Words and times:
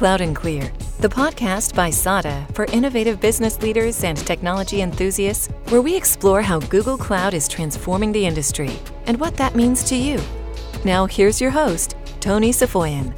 Cloud 0.00 0.22
and 0.22 0.34
Clear, 0.34 0.72
the 1.00 1.10
podcast 1.10 1.74
by 1.74 1.90
SADA 1.90 2.46
for 2.54 2.64
innovative 2.72 3.20
business 3.20 3.60
leaders 3.60 4.02
and 4.02 4.16
technology 4.16 4.80
enthusiasts, 4.80 5.48
where 5.68 5.82
we 5.82 5.94
explore 5.94 6.40
how 6.40 6.58
Google 6.58 6.96
Cloud 6.96 7.34
is 7.34 7.46
transforming 7.46 8.10
the 8.10 8.24
industry 8.24 8.70
and 9.04 9.20
what 9.20 9.36
that 9.36 9.54
means 9.54 9.84
to 9.84 9.96
you. 9.96 10.18
Now, 10.86 11.04
here's 11.04 11.38
your 11.38 11.50
host, 11.50 11.96
Tony 12.18 12.50
Safoyan. 12.50 13.14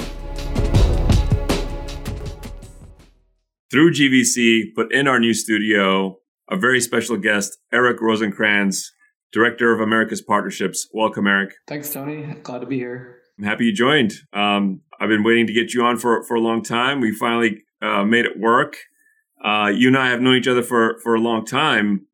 Through 3.71 3.93
GVC, 3.93 4.73
but 4.75 4.93
in 4.93 5.07
our 5.07 5.21
new 5.21 5.35
studio, 5.35 6.19
a 6.51 6.57
very 6.57 6.81
special 6.81 7.17
guest, 7.17 7.59
Eric 7.73 8.01
Rosenkrantz, 8.01 8.87
Director 9.33 9.73
of 9.73 9.81
Americas 9.81 10.21
Partnerships. 10.21 10.89
Welcome, 10.93 11.29
Eric. 11.29 11.55
Thanks, 11.69 11.93
Tony. 11.93 12.25
Glad 12.43 12.63
to 12.63 12.67
be 12.67 12.79
here. 12.79 13.23
I'm 13.39 13.45
happy 13.45 13.67
you 13.67 13.73
joined. 13.73 14.15
Um, 14.33 14.81
I've 15.03 15.09
been 15.09 15.25
waiting 15.25 15.49
to 15.49 15.53
get 15.53 15.75
you 15.75 15.83
on 15.83 15.99
for, 15.99 16.23
for 16.23 16.37
a 16.37 16.41
long 16.41 16.63
time. 16.63 17.01
We 17.01 17.13
finally 17.13 17.65
uh, 17.83 18.05
made 18.05 18.25
it 18.25 18.39
work. 18.39 18.77
Uh, 19.45 19.73
you 19.75 19.89
and 19.89 19.99
I 19.99 20.11
have 20.11 20.21
known 20.21 20.37
each 20.37 20.47
other 20.47 20.63
for, 20.63 21.01
for 21.01 21.17
a 21.17 21.21
long 21.21 21.45
time, 21.45 22.07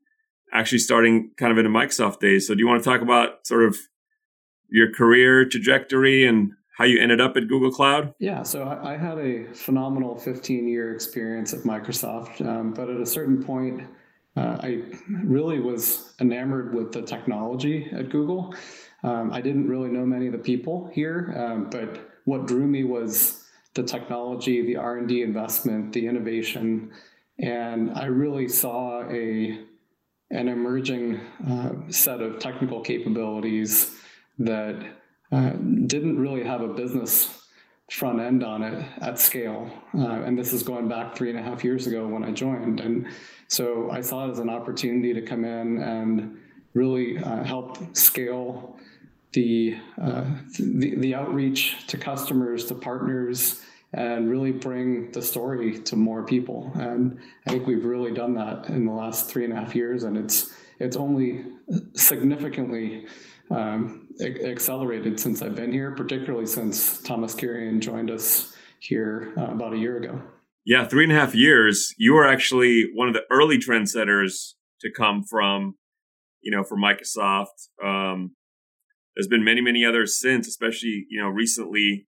actually 0.55 0.79
starting 0.79 1.31
kind 1.37 1.53
of 1.53 1.59
in 1.59 1.71
the 1.71 1.79
Microsoft 1.79 2.21
days. 2.21 2.47
So, 2.47 2.55
do 2.55 2.61
you 2.61 2.67
want 2.67 2.83
to 2.83 2.89
talk 2.89 3.03
about 3.03 3.47
sort 3.47 3.65
of 3.65 3.77
your 4.71 4.91
career 4.91 5.47
trajectory 5.47 6.27
and 6.27 6.53
how 6.79 6.85
you 6.87 6.99
ended 6.99 7.21
up 7.21 7.37
at 7.37 7.47
Google 7.47 7.71
Cloud? 7.71 8.15
Yeah, 8.21 8.43
so 8.43 8.63
I, 8.63 8.95
I 8.95 8.97
had 8.97 9.19
a 9.19 9.45
phenomenal 9.53 10.19
15 10.19 10.67
year 10.67 10.95
experience 10.95 11.53
at 11.53 11.61
Microsoft, 11.65 12.41
um, 12.47 12.73
but 12.73 12.89
at 12.89 12.99
a 12.99 13.07
certain 13.07 13.45
point, 13.45 13.83
uh, 14.35 14.57
I 14.63 14.83
really 15.25 15.61
was 15.61 16.15
enamored 16.21 16.75
with 16.75 16.93
the 16.93 17.03
technology 17.03 17.91
at 17.93 18.09
Google. 18.09 18.55
Um, 19.03 19.31
I 19.31 19.43
didn't 19.43 19.69
really 19.69 19.91
know 19.91 20.07
many 20.07 20.27
of 20.27 20.33
the 20.33 20.39
people 20.39 20.91
here, 20.95 21.35
um, 21.37 21.69
but 21.69 22.08
what 22.29 22.47
drew 22.47 22.67
me 22.67 22.85
was 22.85 23.43
the 23.73 23.83
technology, 23.83 24.61
the 24.61 24.77
R 24.77 24.99
and 24.99 25.09
D 25.09 25.23
investment, 25.23 25.95
the 25.95 26.07
innovation, 26.07 26.93
and 27.39 27.91
I 27.93 28.05
really 28.05 28.49
saw 28.49 29.03
a 29.09 29.59
an 30.31 30.49
emerging 30.49 31.19
uh, 31.49 31.73
set 31.89 32.21
of 32.21 32.39
technical 32.39 32.83
capabilities 32.83 33.97
that 34.39 34.77
uh, 35.33 35.53
didn't 35.87 36.19
really 36.19 36.45
have 36.45 36.61
a 36.61 36.69
business 36.69 37.13
front 37.91 38.21
end 38.21 38.45
on 38.45 38.63
it 38.63 38.85
at 39.01 39.19
scale. 39.19 39.71
Uh, 39.97 40.21
and 40.27 40.39
this 40.39 40.53
is 40.53 40.63
going 40.63 40.87
back 40.87 41.17
three 41.17 41.31
and 41.31 41.39
a 41.39 41.43
half 41.43 41.65
years 41.65 41.87
ago 41.87 42.07
when 42.07 42.23
I 42.23 42.33
joined. 42.33 42.81
And 42.81 43.07
so 43.47 43.91
I 43.91 44.03
saw 44.03 44.29
it 44.29 44.33
as 44.33 44.39
an 44.39 44.51
opportunity 44.51 45.15
to 45.15 45.23
come 45.23 45.47
in 45.47 45.83
and 45.83 46.37
really 46.75 47.17
uh, 47.17 47.43
help 47.43 47.97
scale 47.97 48.79
the, 49.33 49.77
uh, 50.01 50.25
the, 50.59 50.95
the 50.97 51.15
outreach 51.15 51.87
to 51.89 51.97
customers, 51.97 52.65
to 52.67 52.75
partners, 52.75 53.63
and 53.93 54.31
really 54.31 54.53
bring 54.53 55.11
the 55.13 55.23
story 55.23 55.79
to 55.81 55.97
more 55.97 56.23
people. 56.25 56.71
And 56.75 57.19
I 57.47 57.51
think 57.51 57.67
we've 57.67 57.85
really 57.85 58.13
done 58.13 58.35
that 58.35 58.69
in 58.69 58.85
the 58.85 58.93
last 58.93 59.31
three 59.31 59.45
and 59.45 59.53
a 59.53 59.57
half 59.57 59.75
years, 59.75 60.05
and 60.05 60.17
it's 60.17 60.53
it's 60.81 60.97
only 60.97 61.45
significantly 61.95 63.07
um, 63.51 64.09
accelerated 64.21 65.19
since 65.19 65.43
I've 65.43 65.55
been 65.55 65.73
here, 65.73 65.91
particularly 65.93 66.47
since 66.47 67.03
Thomas 67.03 67.35
Kurian 67.35 67.81
joined 67.81 68.11
us 68.11 68.55
here 68.79 69.33
uh, 69.37 69.47
about 69.47 69.73
a 69.73 69.79
year 69.79 69.97
ago. 69.97 70.23
Yeah, 70.65 70.87
three 70.87 71.05
and 71.05 71.13
a 71.13 71.17
half 71.17 71.35
years. 71.35 71.95
You 71.97 72.15
were 72.15 72.27
actually 72.27 72.91
one 72.95 73.09
of 73.09 73.15
the 73.15 73.25
early 73.31 73.59
trendsetters 73.59 74.53
to 74.83 74.91
come 74.93 75.25
from, 75.25 75.77
you 76.43 76.51
know, 76.51 76.63
from 76.63 76.83
Microsoft. 76.83 77.69
Um, 77.83 78.37
there's 79.19 79.27
been 79.27 79.45
many, 79.45 79.61
many 79.61 79.85
others 79.85 80.19
since, 80.19 80.47
especially 80.47 81.07
you 81.11 81.21
know 81.21 81.27
recently. 81.27 82.07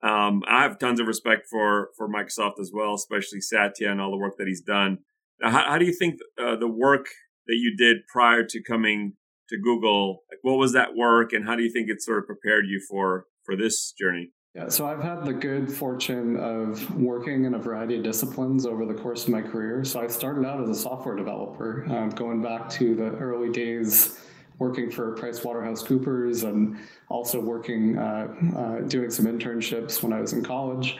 Um, 0.00 0.44
I 0.46 0.62
have 0.62 0.78
tons 0.78 1.00
of 1.00 1.08
respect 1.08 1.48
for 1.50 1.88
for 1.96 2.08
Microsoft 2.08 2.60
as 2.60 2.70
well, 2.72 2.94
especially 2.94 3.40
Satya 3.40 3.90
and 3.90 4.00
all 4.00 4.12
the 4.12 4.16
work 4.16 4.34
that 4.38 4.46
he's 4.46 4.60
done. 4.60 4.98
Now, 5.40 5.50
how, 5.50 5.64
how 5.70 5.78
do 5.78 5.84
you 5.84 5.92
think 5.92 6.20
uh, 6.40 6.54
the 6.54 6.68
work 6.68 7.06
that 7.48 7.56
you 7.56 7.74
did 7.76 8.06
prior 8.06 8.44
to 8.44 8.62
coming 8.62 9.14
to 9.48 9.58
Google, 9.58 10.22
like 10.30 10.38
what 10.42 10.54
was 10.54 10.72
that 10.72 10.94
work, 10.94 11.32
and 11.32 11.44
how 11.44 11.56
do 11.56 11.64
you 11.64 11.70
think 11.70 11.90
it 11.90 12.00
sort 12.00 12.18
of 12.18 12.26
prepared 12.26 12.66
you 12.68 12.80
for 12.88 13.24
for 13.44 13.56
this 13.56 13.92
journey? 13.98 14.30
Yeah, 14.54 14.68
so 14.68 14.86
I've 14.86 15.02
had 15.02 15.24
the 15.24 15.32
good 15.32 15.70
fortune 15.70 16.36
of 16.36 16.94
working 16.96 17.44
in 17.44 17.54
a 17.54 17.58
variety 17.58 17.96
of 17.96 18.04
disciplines 18.04 18.66
over 18.66 18.86
the 18.86 18.94
course 18.94 19.24
of 19.24 19.30
my 19.30 19.42
career. 19.42 19.82
So 19.82 20.00
I 20.00 20.06
started 20.06 20.46
out 20.46 20.62
as 20.62 20.68
a 20.68 20.74
software 20.80 21.16
developer, 21.16 21.84
um, 21.90 22.10
going 22.10 22.40
back 22.40 22.70
to 22.70 22.94
the 22.94 23.10
early 23.16 23.50
days 23.50 24.25
working 24.58 24.90
for 24.90 25.14
PricewaterhouseCoopers 25.16 26.44
and 26.44 26.78
also 27.08 27.40
working, 27.40 27.98
uh, 27.98 28.28
uh, 28.56 28.80
doing 28.88 29.10
some 29.10 29.26
internships 29.26 30.02
when 30.02 30.12
I 30.12 30.20
was 30.20 30.32
in 30.32 30.42
college. 30.42 30.98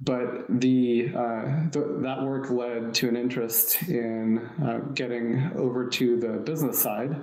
But 0.00 0.46
the, 0.48 1.12
uh, 1.16 1.68
that 1.70 2.18
work 2.22 2.50
led 2.50 2.94
to 2.94 3.08
an 3.08 3.16
interest 3.16 3.80
in 3.82 4.38
uh, 4.62 4.78
getting 4.92 5.52
over 5.56 5.86
to 5.88 6.18
the 6.18 6.30
business 6.38 6.82
side, 6.82 7.22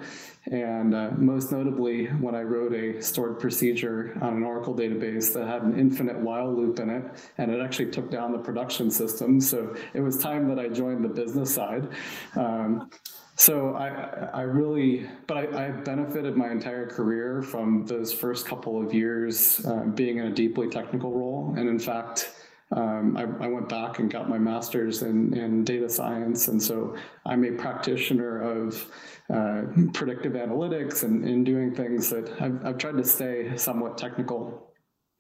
and 0.50 0.96
uh, 0.96 1.10
most 1.18 1.52
notably 1.52 2.06
when 2.06 2.34
I 2.34 2.42
wrote 2.42 2.74
a 2.74 3.02
stored 3.02 3.40
procedure 3.40 4.18
on 4.22 4.38
an 4.38 4.44
Oracle 4.44 4.74
database 4.74 5.34
that 5.34 5.48
had 5.48 5.64
an 5.64 5.78
infinite 5.78 6.18
while 6.18 6.52
loop 6.52 6.80
in 6.80 6.90
it, 6.90 7.04
and 7.38 7.52
it 7.52 7.60
actually 7.62 7.92
took 7.92 8.10
down 8.10 8.32
the 8.32 8.40
production 8.40 8.90
system. 8.90 9.42
So 9.42 9.76
it 9.94 10.00
was 10.00 10.18
time 10.18 10.48
that 10.48 10.58
I 10.58 10.70
joined 10.70 11.04
the 11.04 11.10
business 11.10 11.54
side. 11.54 11.90
Um, 12.38 12.90
so 13.36 13.76
I, 13.76 13.88
I 14.34 14.42
really, 14.42 15.10
but 15.28 15.38
I, 15.38 15.68
I 15.68 15.72
benefited 15.72 16.36
my 16.36 16.52
entire 16.52 16.88
career 16.88 17.42
from 17.42 17.86
those 17.86 18.14
first 18.14 18.46
couple 18.46 18.82
of 18.82 18.94
years 18.94 19.66
uh, 19.66 19.86
being 19.86 20.18
in 20.18 20.28
a 20.28 20.32
deeply 20.32 20.70
technical 20.70 21.12
role, 21.12 21.54
and 21.58 21.68
in 21.68 21.80
fact 21.80 22.32
um, 22.74 23.18
I, 23.18 23.24
I, 23.44 23.48
went 23.48 23.68
back 23.68 24.00
and 24.00 24.10
got 24.10 24.30
my 24.30 24.38
master's 24.38 25.02
in, 25.02 25.36
in 25.36 25.66
data 25.66 25.90
science. 25.90 26.48
And 26.48 26.62
so 26.62 26.96
I'm 27.26 27.44
a 27.44 27.52
practitioner 27.52 28.40
of 28.40 28.90
uh, 29.30 29.64
predictive 29.94 30.34
analytics 30.34 31.04
and, 31.04 31.26
and 31.26 31.46
doing 31.46 31.76
things 31.76 32.10
that 32.12 32.42
I've, 32.42 32.66
I've 32.66 32.78
tried 32.78 32.98
to 32.98 33.04
stay 33.04 33.58
somewhat 33.58 33.98
technical 33.98 34.72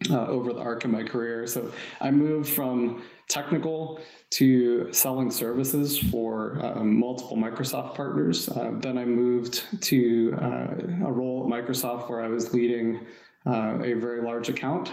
uh, 0.09 0.27
over 0.27 0.53
the 0.53 0.61
arc 0.61 0.85
of 0.85 0.91
my 0.91 1.03
career. 1.03 1.45
So 1.45 1.71
I 1.99 2.09
moved 2.09 2.49
from 2.49 3.03
technical 3.31 3.99
to 4.31 4.91
selling 4.91 5.31
services 5.31 5.97
for 5.97 6.59
um, 6.63 6.99
multiple 6.99 7.37
Microsoft 7.37 7.95
partners. 7.95 8.49
Uh, 8.49 8.71
then 8.79 8.97
I 8.97 9.05
moved 9.05 9.63
to 9.83 10.37
uh, 10.41 11.07
a 11.07 11.11
role 11.11 11.43
at 11.43 11.49
Microsoft 11.49 12.09
where 12.09 12.21
I 12.21 12.27
was 12.27 12.53
leading 12.53 13.05
uh, 13.45 13.79
a 13.81 13.93
very 13.93 14.21
large 14.21 14.49
account. 14.49 14.91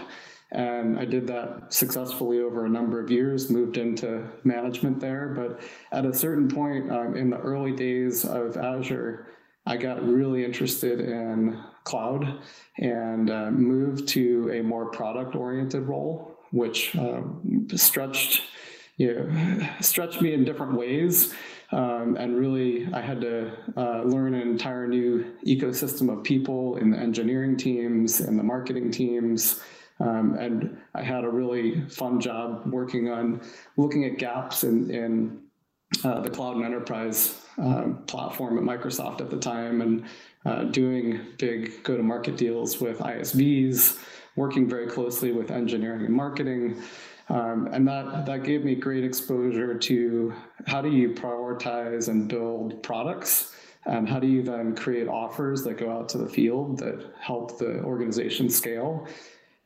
And 0.51 0.97
I 0.97 1.05
did 1.05 1.27
that 1.27 1.71
successfully 1.71 2.39
over 2.39 2.65
a 2.65 2.69
number 2.69 2.99
of 2.99 3.11
years, 3.11 3.51
moved 3.51 3.77
into 3.77 4.27
management 4.43 4.99
there. 4.99 5.27
But 5.35 5.61
at 5.91 6.05
a 6.05 6.13
certain 6.13 6.47
point 6.47 6.91
um, 6.91 7.15
in 7.15 7.29
the 7.29 7.37
early 7.37 7.73
days 7.75 8.25
of 8.25 8.57
Azure, 8.57 9.27
I 9.67 9.77
got 9.77 10.03
really 10.03 10.43
interested 10.43 10.99
in 10.99 11.61
cloud 11.83 12.39
and 12.79 13.29
uh, 13.29 13.51
moved 13.51 14.07
to 14.09 14.51
a 14.51 14.63
more 14.63 14.89
product 14.89 15.35
oriented 15.35 15.83
role, 15.83 16.38
which 16.51 16.95
uh, 16.95 17.21
stretched, 17.75 18.43
you 18.97 19.13
know, 19.13 19.69
stretched 19.81 20.21
me 20.21 20.33
in 20.33 20.43
different 20.43 20.73
ways. 20.73 21.33
Um, 21.71 22.15
and 22.17 22.35
really, 22.35 22.91
I 22.93 23.01
had 23.01 23.21
to 23.21 23.51
uh, 23.77 24.01
learn 24.01 24.33
an 24.33 24.41
entire 24.41 24.87
new 24.87 25.35
ecosystem 25.45 26.11
of 26.11 26.23
people 26.23 26.77
in 26.77 26.89
the 26.89 26.97
engineering 26.97 27.57
teams 27.57 28.21
and 28.21 28.39
the 28.39 28.43
marketing 28.43 28.89
teams 28.89 29.61
um, 29.99 30.37
and 30.39 30.77
I 30.95 31.03
had 31.03 31.23
a 31.23 31.29
really 31.29 31.81
fun 31.89 32.21
job 32.21 32.63
working 32.67 33.09
on 33.09 33.41
looking 33.75 34.05
at 34.05 34.17
gaps 34.17 34.63
in, 34.63 34.89
in 34.89 35.41
uh, 36.03 36.21
the 36.21 36.29
cloud 36.29 36.55
and 36.55 36.65
enterprise 36.65 37.41
uh, 37.61 37.89
platform 38.07 38.57
at 38.57 38.63
Microsoft 38.63 39.21
at 39.21 39.29
the 39.29 39.37
time 39.37 39.81
and 39.81 40.05
uh, 40.45 40.63
doing 40.65 41.19
big 41.37 41.83
go 41.83 41.97
to 41.97 42.03
market 42.03 42.37
deals 42.37 42.79
with 42.79 42.99
ISVs, 42.99 43.99
working 44.39 44.69
very 44.69 44.87
closely 44.87 45.31
with 45.33 45.51
engineering 45.51 46.05
and 46.05 46.15
marketing. 46.15 46.81
Um, 47.27 47.67
and 47.73 47.87
that, 47.87 48.25
that 48.25 48.43
gave 48.43 48.63
me 48.63 48.73
great 48.73 49.03
exposure 49.03 49.77
to 49.77 50.33
how 50.65 50.81
do 50.81 50.89
you 50.89 51.09
prioritize 51.09 52.07
and 52.07 52.27
build 52.27 52.81
products 52.81 53.53
and 53.85 54.07
how 54.07 54.19
do 54.19 54.27
you 54.27 54.41
then 54.41 54.75
create 54.75 55.07
offers 55.07 55.63
that 55.63 55.77
go 55.77 55.91
out 55.91 56.09
to 56.09 56.17
the 56.17 56.27
field 56.27 56.79
that 56.79 57.13
help 57.19 57.59
the 57.59 57.81
organization 57.83 58.49
scale 58.49 59.07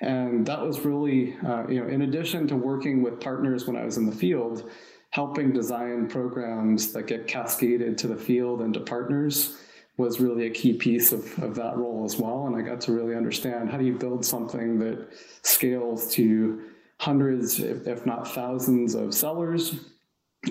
and 0.03 0.45
that 0.47 0.61
was 0.61 0.83
really, 0.83 1.37
uh, 1.47 1.65
you 1.69 1.79
know, 1.79 1.87
in 1.87 2.01
addition 2.01 2.45
to 2.49 2.57
working 2.57 3.01
with 3.01 3.21
partners 3.21 3.65
when 3.65 3.77
I 3.77 3.85
was 3.85 3.95
in 3.95 4.05
the 4.05 4.15
field, 4.15 4.69
helping 5.11 5.53
design 5.53 6.09
programs 6.09 6.91
that 6.91 7.07
get 7.07 7.25
cascaded 7.25 7.97
to 7.99 8.07
the 8.07 8.17
field 8.17 8.61
and 8.61 8.73
to 8.73 8.81
partners 8.81 9.55
was 9.97 10.19
really 10.19 10.47
a 10.47 10.49
key 10.49 10.73
piece 10.73 11.11
of, 11.11 11.43
of 11.43 11.55
that 11.55 11.77
role 11.77 12.03
as 12.03 12.17
well. 12.17 12.47
And 12.47 12.55
I 12.55 12.61
got 12.61 12.81
to 12.81 12.91
really 12.91 13.15
understand 13.15 13.69
how 13.69 13.77
do 13.77 13.85
you 13.85 13.93
build 13.93 14.25
something 14.25 14.79
that 14.79 15.07
scales 15.43 16.11
to 16.13 16.63
hundreds, 16.99 17.59
if, 17.59 17.85
if 17.87 18.05
not 18.05 18.27
thousands, 18.27 18.95
of 18.95 19.13
sellers, 19.13 19.75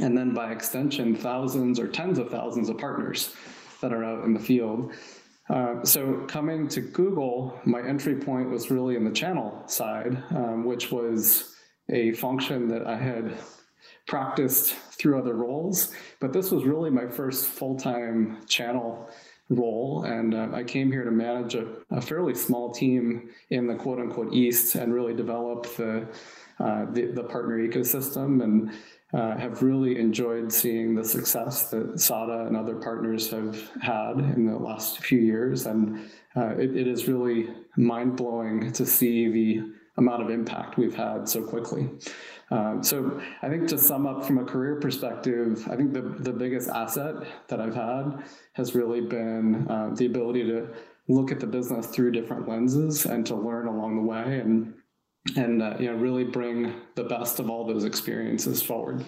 and 0.00 0.16
then 0.16 0.32
by 0.32 0.52
extension, 0.52 1.16
thousands 1.16 1.80
or 1.80 1.88
tens 1.88 2.18
of 2.18 2.30
thousands 2.30 2.68
of 2.68 2.78
partners 2.78 3.34
that 3.80 3.92
are 3.92 4.04
out 4.04 4.24
in 4.24 4.32
the 4.32 4.40
field. 4.40 4.92
Uh, 5.50 5.84
so 5.84 6.24
coming 6.28 6.68
to 6.68 6.80
Google, 6.80 7.58
my 7.64 7.82
entry 7.82 8.14
point 8.14 8.48
was 8.48 8.70
really 8.70 8.96
in 8.96 9.04
the 9.04 9.10
channel 9.10 9.62
side, 9.66 10.22
um, 10.30 10.64
which 10.64 10.92
was 10.92 11.56
a 11.90 12.12
function 12.12 12.68
that 12.68 12.86
I 12.86 12.96
had 12.96 13.36
practiced 14.06 14.74
through 14.74 15.18
other 15.18 15.34
roles, 15.34 15.92
but 16.20 16.32
this 16.32 16.50
was 16.50 16.64
really 16.64 16.90
my 16.90 17.06
first 17.06 17.46
full 17.46 17.76
time 17.76 18.38
channel 18.46 19.10
role. 19.54 20.04
And 20.04 20.34
uh, 20.34 20.48
I 20.52 20.64
came 20.64 20.90
here 20.90 21.04
to 21.04 21.10
manage 21.10 21.54
a, 21.54 21.66
a, 21.90 22.00
fairly 22.00 22.34
small 22.34 22.72
team 22.72 23.30
in 23.50 23.66
the 23.66 23.74
quote 23.74 23.98
unquote 23.98 24.32
East 24.32 24.74
and 24.74 24.92
really 24.94 25.14
develop 25.14 25.66
the, 25.76 26.06
uh, 26.58 26.86
the, 26.92 27.06
the, 27.06 27.24
partner 27.24 27.58
ecosystem. 27.58 28.42
And 28.42 28.72
uh, 29.12 29.36
have 29.36 29.62
really 29.62 29.98
enjoyed 29.98 30.50
seeing 30.50 30.94
the 30.94 31.04
success 31.04 31.68
that 31.70 32.00
SADA 32.00 32.46
and 32.46 32.56
other 32.56 32.76
partners 32.76 33.30
have 33.30 33.70
had 33.82 34.12
in 34.18 34.46
the 34.46 34.56
last 34.56 35.00
few 35.00 35.18
years. 35.18 35.66
And 35.66 36.10
uh, 36.34 36.54
it, 36.56 36.74
it 36.74 36.88
is 36.88 37.08
really 37.08 37.50
mind 37.76 38.16
blowing 38.16 38.72
to 38.72 38.86
see 38.86 39.28
the 39.28 39.72
amount 39.98 40.22
of 40.22 40.30
impact 40.30 40.78
we've 40.78 40.94
had 40.94 41.28
so 41.28 41.42
quickly. 41.42 41.90
Um, 42.52 42.82
so 42.82 43.20
I 43.40 43.48
think 43.48 43.66
to 43.68 43.78
sum 43.78 44.06
up 44.06 44.24
from 44.26 44.38
a 44.38 44.44
career 44.44 44.76
perspective, 44.76 45.66
I 45.70 45.76
think 45.76 45.94
the, 45.94 46.02
the 46.02 46.32
biggest 46.32 46.68
asset 46.68 47.14
that 47.48 47.60
I've 47.60 47.74
had 47.74 48.24
has 48.52 48.74
really 48.74 49.00
been 49.00 49.66
uh, 49.70 49.90
the 49.94 50.04
ability 50.04 50.44
to 50.44 50.68
look 51.08 51.32
at 51.32 51.40
the 51.40 51.46
business 51.46 51.86
through 51.86 52.12
different 52.12 52.46
lenses 52.46 53.06
and 53.06 53.24
to 53.26 53.34
learn 53.34 53.66
along 53.66 53.96
the 53.96 54.02
way 54.02 54.38
and 54.38 54.74
and 55.36 55.62
uh, 55.62 55.76
you 55.78 55.90
know 55.90 55.96
really 55.96 56.24
bring 56.24 56.74
the 56.94 57.04
best 57.04 57.38
of 57.38 57.48
all 57.48 57.66
those 57.66 57.84
experiences 57.84 58.60
forward. 58.62 59.04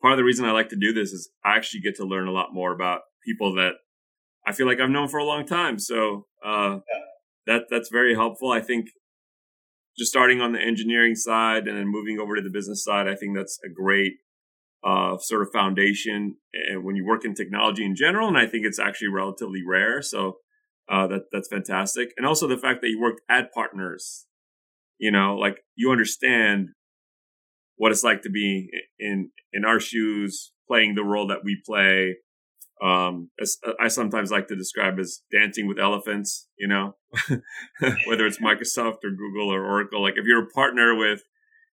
Part 0.00 0.12
of 0.12 0.16
the 0.16 0.24
reason 0.24 0.46
I 0.46 0.52
like 0.52 0.68
to 0.70 0.76
do 0.76 0.92
this 0.92 1.12
is 1.12 1.30
I 1.44 1.56
actually 1.56 1.80
get 1.80 1.96
to 1.96 2.04
learn 2.04 2.26
a 2.26 2.32
lot 2.32 2.54
more 2.54 2.72
about 2.72 3.02
people 3.24 3.54
that 3.56 3.72
I 4.46 4.52
feel 4.52 4.66
like 4.66 4.80
I've 4.80 4.88
known 4.88 5.08
for 5.08 5.18
a 5.18 5.24
long 5.24 5.44
time. 5.44 5.78
So 5.78 6.26
uh, 6.44 6.78
yeah. 6.88 7.00
that 7.46 7.62
that's 7.68 7.90
very 7.90 8.14
helpful. 8.14 8.50
I 8.50 8.60
think 8.60 8.86
just 9.98 10.10
starting 10.10 10.40
on 10.40 10.52
the 10.52 10.60
engineering 10.60 11.14
side 11.14 11.66
and 11.66 11.76
then 11.76 11.88
moving 11.88 12.18
over 12.18 12.36
to 12.36 12.42
the 12.42 12.50
business 12.50 12.84
side, 12.84 13.08
I 13.08 13.14
think 13.14 13.36
that's 13.36 13.58
a 13.64 13.68
great 13.68 14.14
uh, 14.84 15.18
sort 15.18 15.42
of 15.42 15.48
foundation 15.52 16.36
and 16.52 16.84
when 16.84 16.94
you 16.94 17.04
work 17.04 17.24
in 17.24 17.34
technology 17.34 17.84
in 17.84 17.96
general. 17.96 18.28
And 18.28 18.38
I 18.38 18.46
think 18.46 18.64
it's 18.64 18.78
actually 18.78 19.08
relatively 19.08 19.62
rare. 19.66 20.00
So 20.02 20.38
uh, 20.88 21.06
that 21.08 21.22
that's 21.32 21.48
fantastic. 21.48 22.10
And 22.16 22.26
also 22.26 22.46
the 22.46 22.56
fact 22.56 22.80
that 22.82 22.88
you 22.88 23.00
worked 23.00 23.20
at 23.28 23.52
partners, 23.52 24.26
you 24.98 25.10
know, 25.10 25.34
like 25.34 25.58
you 25.74 25.90
understand 25.90 26.68
what 27.76 27.92
it's 27.92 28.04
like 28.04 28.22
to 28.22 28.30
be 28.30 28.70
in 28.98 29.30
in 29.52 29.64
our 29.64 29.80
shoes, 29.80 30.52
playing 30.66 30.94
the 30.94 31.04
role 31.04 31.26
that 31.26 31.44
we 31.44 31.60
play, 31.66 32.16
um, 32.82 33.30
I 33.80 33.88
sometimes 33.88 34.30
like 34.30 34.48
to 34.48 34.56
describe 34.56 34.98
as 34.98 35.22
dancing 35.32 35.66
with 35.66 35.78
elephants, 35.78 36.48
you 36.58 36.68
know, 36.68 36.94
whether 38.06 38.26
it's 38.26 38.40
Microsoft 38.40 39.04
or 39.04 39.10
Google 39.10 39.52
or 39.52 39.64
Oracle. 39.64 40.02
Like 40.02 40.14
if 40.16 40.24
you're 40.24 40.44
a 40.44 40.50
partner 40.50 40.94
with 40.94 41.22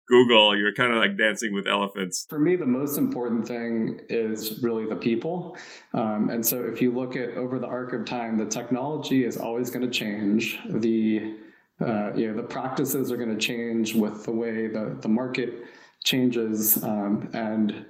Google, 0.10 0.58
you're 0.58 0.74
kind 0.74 0.92
of 0.92 0.98
like 0.98 1.18
dancing 1.18 1.54
with 1.54 1.68
elephants. 1.68 2.26
For 2.30 2.40
me, 2.40 2.56
the 2.56 2.66
most 2.66 2.98
important 2.98 3.48
thing 3.48 4.02
is 4.10 4.62
really 4.64 4.88
the 4.88 4.96
people. 4.96 5.56
Um, 5.94 6.30
and 6.32 6.46
so 6.46 6.62
if 6.64 6.82
you 6.82 6.92
look 6.92 7.16
at 7.16 7.38
over 7.38 7.60
the 7.60 7.68
arc 7.68 7.94
of 7.94 8.06
time, 8.06 8.38
the 8.38 8.46
technology 8.46 9.24
is 9.24 9.38
always 9.38 9.70
going 9.70 9.86
to 9.86 9.92
change. 9.92 10.60
The 10.68 11.36
uh, 11.80 12.12
you 12.14 12.28
know 12.28 12.36
the 12.36 12.48
practices 12.48 13.12
are 13.12 13.18
going 13.18 13.30
to 13.30 13.38
change 13.38 13.96
with 13.96 14.26
the 14.26 14.32
way 14.32 14.68
the, 14.68 14.98
the 15.00 15.08
market 15.08 15.64
changes 16.04 16.84
um, 16.84 17.30
and 17.34 17.86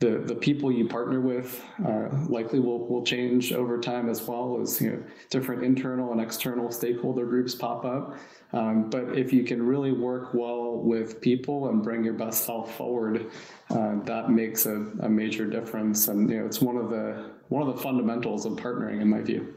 the 0.00 0.18
the 0.18 0.34
people 0.34 0.72
you 0.72 0.88
partner 0.88 1.20
with 1.20 1.62
uh, 1.86 2.08
likely 2.28 2.58
will 2.58 2.86
will 2.88 3.04
change 3.04 3.52
over 3.52 3.78
time 3.78 4.08
as 4.08 4.26
well 4.26 4.58
as 4.60 4.80
you 4.80 4.90
know 4.90 5.02
different 5.28 5.62
internal 5.62 6.10
and 6.12 6.20
external 6.20 6.70
stakeholder 6.70 7.26
groups 7.26 7.54
pop 7.54 7.84
up. 7.84 8.16
Um, 8.52 8.88
but 8.90 9.16
if 9.16 9.32
you 9.32 9.44
can 9.44 9.62
really 9.62 9.92
work 9.92 10.34
well 10.34 10.78
with 10.78 11.20
people 11.20 11.68
and 11.68 11.82
bring 11.82 12.02
your 12.02 12.14
best 12.14 12.44
self 12.44 12.74
forward, 12.76 13.30
uh, 13.68 14.00
that 14.04 14.30
makes 14.30 14.64
a, 14.66 14.86
a 15.00 15.08
major 15.08 15.46
difference. 15.46 16.08
And 16.08 16.30
you 16.30 16.40
know 16.40 16.46
it's 16.46 16.62
one 16.62 16.78
of 16.78 16.88
the 16.88 17.30
one 17.48 17.68
of 17.68 17.76
the 17.76 17.82
fundamentals 17.82 18.46
of 18.46 18.54
partnering, 18.54 19.02
in 19.02 19.08
my 19.08 19.20
view. 19.20 19.54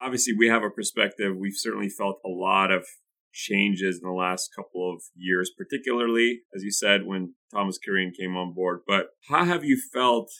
Obviously, 0.00 0.34
we 0.34 0.46
have 0.48 0.62
a 0.62 0.70
perspective. 0.70 1.36
We've 1.36 1.56
certainly 1.56 1.88
felt 1.88 2.20
a 2.24 2.28
lot 2.28 2.70
of 2.70 2.86
changes 3.34 4.00
in 4.02 4.08
the 4.08 4.14
last 4.14 4.50
couple 4.54 4.90
of 4.94 5.02
years, 5.14 5.50
particularly, 5.56 6.42
as 6.54 6.62
you 6.62 6.70
said, 6.70 7.04
when 7.04 7.34
Thomas 7.52 7.78
Kurian 7.78 8.12
came 8.18 8.36
on 8.36 8.54
board. 8.54 8.80
But 8.86 9.08
how 9.28 9.44
have 9.44 9.64
you 9.64 9.78
felt 9.92 10.30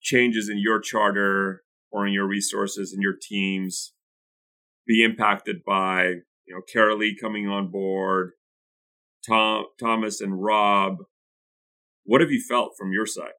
changes 0.00 0.48
in 0.48 0.58
your 0.58 0.80
charter 0.80 1.62
or 1.90 2.06
in 2.06 2.12
your 2.12 2.26
resources 2.26 2.92
and 2.92 3.00
your 3.00 3.14
teams 3.20 3.94
be 4.86 5.04
impacted 5.04 5.62
by, 5.64 6.06
you 6.46 6.54
know, 6.54 6.60
Carolee 6.74 7.12
coming 7.18 7.48
on 7.48 7.70
board, 7.70 8.32
Tom, 9.26 9.66
Thomas 9.78 10.20
and 10.20 10.42
Rob? 10.42 10.96
What 12.04 12.20
have 12.20 12.32
you 12.32 12.42
felt 12.42 12.72
from 12.76 12.92
your 12.92 13.06
side? 13.06 13.34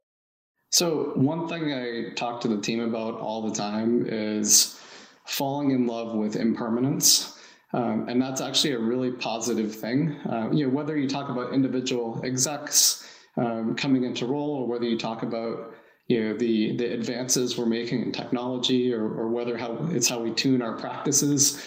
So, 0.72 1.12
one 1.16 1.48
thing 1.48 1.72
I 1.72 2.14
talk 2.16 2.42
to 2.42 2.48
the 2.48 2.60
team 2.60 2.80
about 2.80 3.20
all 3.20 3.48
the 3.48 3.54
time 3.54 4.08
is 4.08 4.80
falling 5.26 5.72
in 5.72 5.86
love 5.86 6.16
with 6.16 6.36
impermanence. 6.36 7.33
Um, 7.74 8.08
and 8.08 8.22
that's 8.22 8.40
actually 8.40 8.74
a 8.74 8.80
really 8.80 9.12
positive 9.12 9.76
thing. 9.76 10.16
Uh, 10.30 10.50
you 10.52 10.68
know, 10.68 10.74
whether 10.74 10.96
you 10.96 11.10
talk 11.10 11.30
about 11.30 11.54
individual 11.54 12.22
execs 12.24 13.10
um, 13.38 13.76
coming 13.76 14.04
into 14.04 14.28
role, 14.28 14.56
or 14.56 14.68
whether 14.68 14.86
you 14.86 14.98
talk 14.98 15.24
about 15.24 15.74
you 16.08 16.24
know 16.24 16.38
the 16.38 16.78
the 16.78 16.94
advances 16.94 17.58
we're 17.58 17.66
making 17.66 18.04
in 18.04 18.12
technology, 18.12 18.94
or, 18.94 19.04
or 19.04 19.28
whether 19.28 19.58
how 19.58 19.88
it's 19.92 20.08
how 20.08 20.20
we 20.20 20.32
tune 20.32 20.62
our 20.62 20.78
practices. 20.78 21.62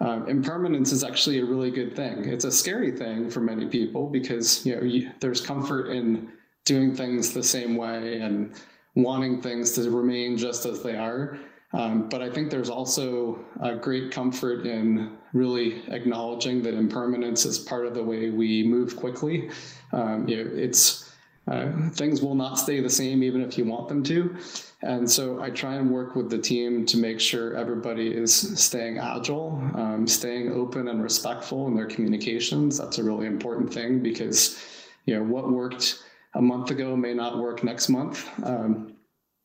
Um, 0.00 0.28
impermanence 0.28 0.90
is 0.90 1.04
actually 1.04 1.38
a 1.38 1.44
really 1.44 1.70
good 1.70 1.94
thing. 1.94 2.24
It's 2.24 2.44
a 2.44 2.50
scary 2.50 2.90
thing 2.90 3.30
for 3.30 3.40
many 3.40 3.66
people 3.66 4.08
because 4.08 4.66
you 4.66 4.74
know 4.74 4.82
you, 4.82 5.12
there's 5.20 5.40
comfort 5.40 5.90
in 5.90 6.32
doing 6.64 6.94
things 6.94 7.32
the 7.32 7.42
same 7.42 7.76
way 7.76 8.20
and 8.20 8.54
wanting 8.96 9.40
things 9.40 9.72
to 9.72 9.90
remain 9.90 10.36
just 10.36 10.66
as 10.66 10.82
they 10.82 10.96
are. 10.96 11.38
Um, 11.74 12.08
but 12.08 12.20
I 12.20 12.30
think 12.30 12.50
there's 12.50 12.68
also 12.68 13.38
a 13.60 13.74
great 13.74 14.10
comfort 14.10 14.66
in 14.66 15.16
really 15.32 15.82
acknowledging 15.88 16.62
that 16.62 16.74
impermanence 16.74 17.46
is 17.46 17.58
part 17.58 17.86
of 17.86 17.94
the 17.94 18.02
way 18.02 18.30
we 18.30 18.62
move 18.62 18.96
quickly. 18.96 19.50
Um, 19.92 20.28
you 20.28 20.44
know, 20.44 20.50
it's 20.52 21.10
uh, 21.48 21.72
things 21.90 22.22
will 22.22 22.36
not 22.36 22.56
stay 22.58 22.80
the 22.80 22.90
same 22.90 23.22
even 23.22 23.40
if 23.40 23.58
you 23.58 23.64
want 23.64 23.88
them 23.88 24.02
to. 24.04 24.36
And 24.82 25.10
so 25.10 25.42
I 25.42 25.50
try 25.50 25.74
and 25.74 25.90
work 25.90 26.14
with 26.14 26.30
the 26.30 26.38
team 26.38 26.86
to 26.86 26.96
make 26.96 27.18
sure 27.18 27.56
everybody 27.56 28.08
is 28.08 28.34
staying 28.60 28.98
agile, 28.98 29.58
um, 29.74 30.06
staying 30.06 30.52
open 30.52 30.88
and 30.88 31.02
respectful 31.02 31.66
in 31.66 31.74
their 31.74 31.86
communications. 31.86 32.78
That's 32.78 32.98
a 32.98 33.04
really 33.04 33.26
important 33.26 33.72
thing 33.72 34.02
because, 34.02 34.64
you 35.06 35.16
know, 35.16 35.24
what 35.24 35.50
worked 35.50 36.02
a 36.34 36.42
month 36.42 36.70
ago 36.70 36.96
may 36.96 37.14
not 37.14 37.38
work 37.38 37.64
next 37.64 37.88
month. 37.88 38.28
Um, 38.44 38.91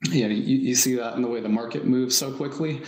know, 0.03 0.27
you, 0.27 0.57
you 0.57 0.75
see 0.75 0.95
that 0.95 1.15
in 1.15 1.21
the 1.21 1.27
way 1.27 1.41
the 1.41 1.49
market 1.49 1.85
moves 1.85 2.15
so 2.15 2.31
quickly. 2.31 2.81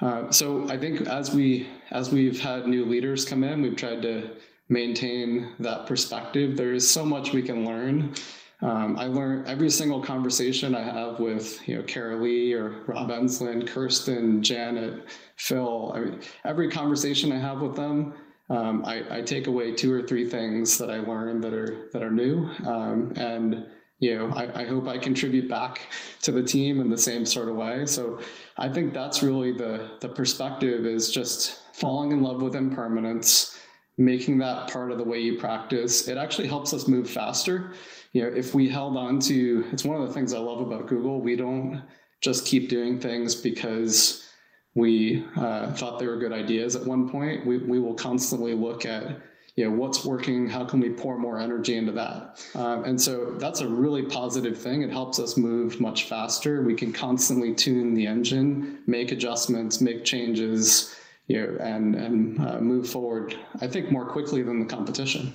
Uh, 0.00 0.30
so 0.30 0.68
I 0.68 0.76
think 0.78 1.02
as 1.02 1.32
we 1.32 1.68
as 1.90 2.10
we've 2.10 2.40
had 2.40 2.66
new 2.66 2.84
leaders 2.84 3.24
come 3.24 3.44
in, 3.44 3.62
we've 3.62 3.76
tried 3.76 4.02
to 4.02 4.30
maintain 4.68 5.54
that 5.60 5.86
perspective. 5.86 6.56
There 6.56 6.72
is 6.72 6.88
so 6.88 7.04
much 7.04 7.32
we 7.32 7.42
can 7.42 7.64
learn. 7.64 8.14
Um, 8.62 8.96
I 8.96 9.06
learn 9.06 9.44
every 9.46 9.70
single 9.70 10.00
conversation 10.00 10.74
I 10.74 10.82
have 10.82 11.18
with 11.18 11.66
you 11.68 11.76
know 11.76 11.82
Kara 11.82 12.14
Carolee 12.16 12.54
or 12.54 12.84
Rob 12.86 13.10
Enslin, 13.10 13.66
Kirsten, 13.66 14.42
Janet, 14.42 15.04
Phil. 15.36 15.92
I 15.94 16.00
mean, 16.00 16.20
every 16.44 16.70
conversation 16.70 17.32
I 17.32 17.38
have 17.38 17.60
with 17.60 17.74
them, 17.74 18.14
um, 18.50 18.84
I, 18.84 19.18
I, 19.18 19.20
take 19.22 19.48
away 19.48 19.72
two 19.72 19.92
or 19.92 20.02
three 20.02 20.28
things 20.28 20.78
that 20.78 20.90
I 20.90 20.98
learned 20.98 21.42
that 21.42 21.52
are 21.52 21.88
that 21.92 22.02
are 22.02 22.10
new, 22.10 22.48
um, 22.64 23.12
and 23.16 23.66
you 24.02 24.18
know, 24.18 24.34
I, 24.34 24.62
I, 24.62 24.64
hope 24.66 24.88
I 24.88 24.98
contribute 24.98 25.48
back 25.48 25.82
to 26.22 26.32
the 26.32 26.42
team 26.42 26.80
in 26.80 26.90
the 26.90 26.98
same 26.98 27.24
sort 27.24 27.48
of 27.48 27.54
way. 27.54 27.86
So 27.86 28.18
I 28.58 28.68
think 28.68 28.92
that's 28.92 29.22
really 29.22 29.52
the 29.52 29.92
the 30.00 30.08
perspective 30.08 30.84
is 30.84 31.08
just 31.08 31.60
falling 31.72 32.10
in 32.10 32.20
love 32.20 32.42
with 32.42 32.56
impermanence, 32.56 33.56
making 33.98 34.38
that 34.38 34.72
part 34.72 34.90
of 34.90 34.98
the 34.98 35.04
way 35.04 35.20
you 35.20 35.38
practice. 35.38 36.08
It 36.08 36.18
actually 36.18 36.48
helps 36.48 36.74
us 36.74 36.88
move 36.88 37.08
faster. 37.08 37.74
You 38.12 38.22
know, 38.22 38.36
if 38.36 38.56
we 38.56 38.68
held 38.68 38.96
on 38.96 39.20
to 39.20 39.64
it's 39.70 39.84
one 39.84 40.02
of 40.02 40.08
the 40.08 40.12
things 40.12 40.34
I 40.34 40.38
love 40.38 40.60
about 40.60 40.88
Google. 40.88 41.20
We 41.20 41.36
don't 41.36 41.84
just 42.20 42.44
keep 42.44 42.68
doing 42.68 42.98
things 42.98 43.36
because 43.36 44.28
we 44.74 45.24
uh, 45.36 45.72
thought 45.74 46.00
they 46.00 46.08
were 46.08 46.18
good 46.18 46.32
ideas 46.32 46.74
at 46.74 46.84
one 46.84 47.08
point. 47.08 47.46
We 47.46 47.58
we 47.58 47.78
will 47.78 47.94
constantly 47.94 48.54
look 48.54 48.84
at 48.84 49.22
you 49.56 49.68
know 49.68 49.76
what's 49.76 50.04
working 50.04 50.48
how 50.48 50.64
can 50.64 50.80
we 50.80 50.90
pour 50.90 51.18
more 51.18 51.38
energy 51.38 51.76
into 51.76 51.92
that? 51.92 52.44
Um, 52.54 52.84
and 52.84 53.00
so 53.00 53.32
that's 53.32 53.60
a 53.60 53.68
really 53.68 54.02
positive 54.02 54.56
thing. 54.58 54.82
It 54.82 54.90
helps 54.90 55.18
us 55.18 55.36
move 55.36 55.80
much 55.80 56.04
faster. 56.04 56.62
We 56.62 56.74
can 56.74 56.92
constantly 56.92 57.54
tune 57.54 57.94
the 57.94 58.06
engine 58.06 58.82
make 58.86 59.12
adjustments 59.12 59.80
make 59.80 60.04
changes 60.04 60.94
you 61.26 61.40
know 61.40 61.56
and 61.60 61.94
and 61.94 62.40
uh, 62.40 62.60
move 62.60 62.88
forward 62.88 63.34
i 63.60 63.66
think 63.66 63.90
more 63.90 64.06
quickly 64.06 64.42
than 64.42 64.58
the 64.60 64.66
competition. 64.66 65.34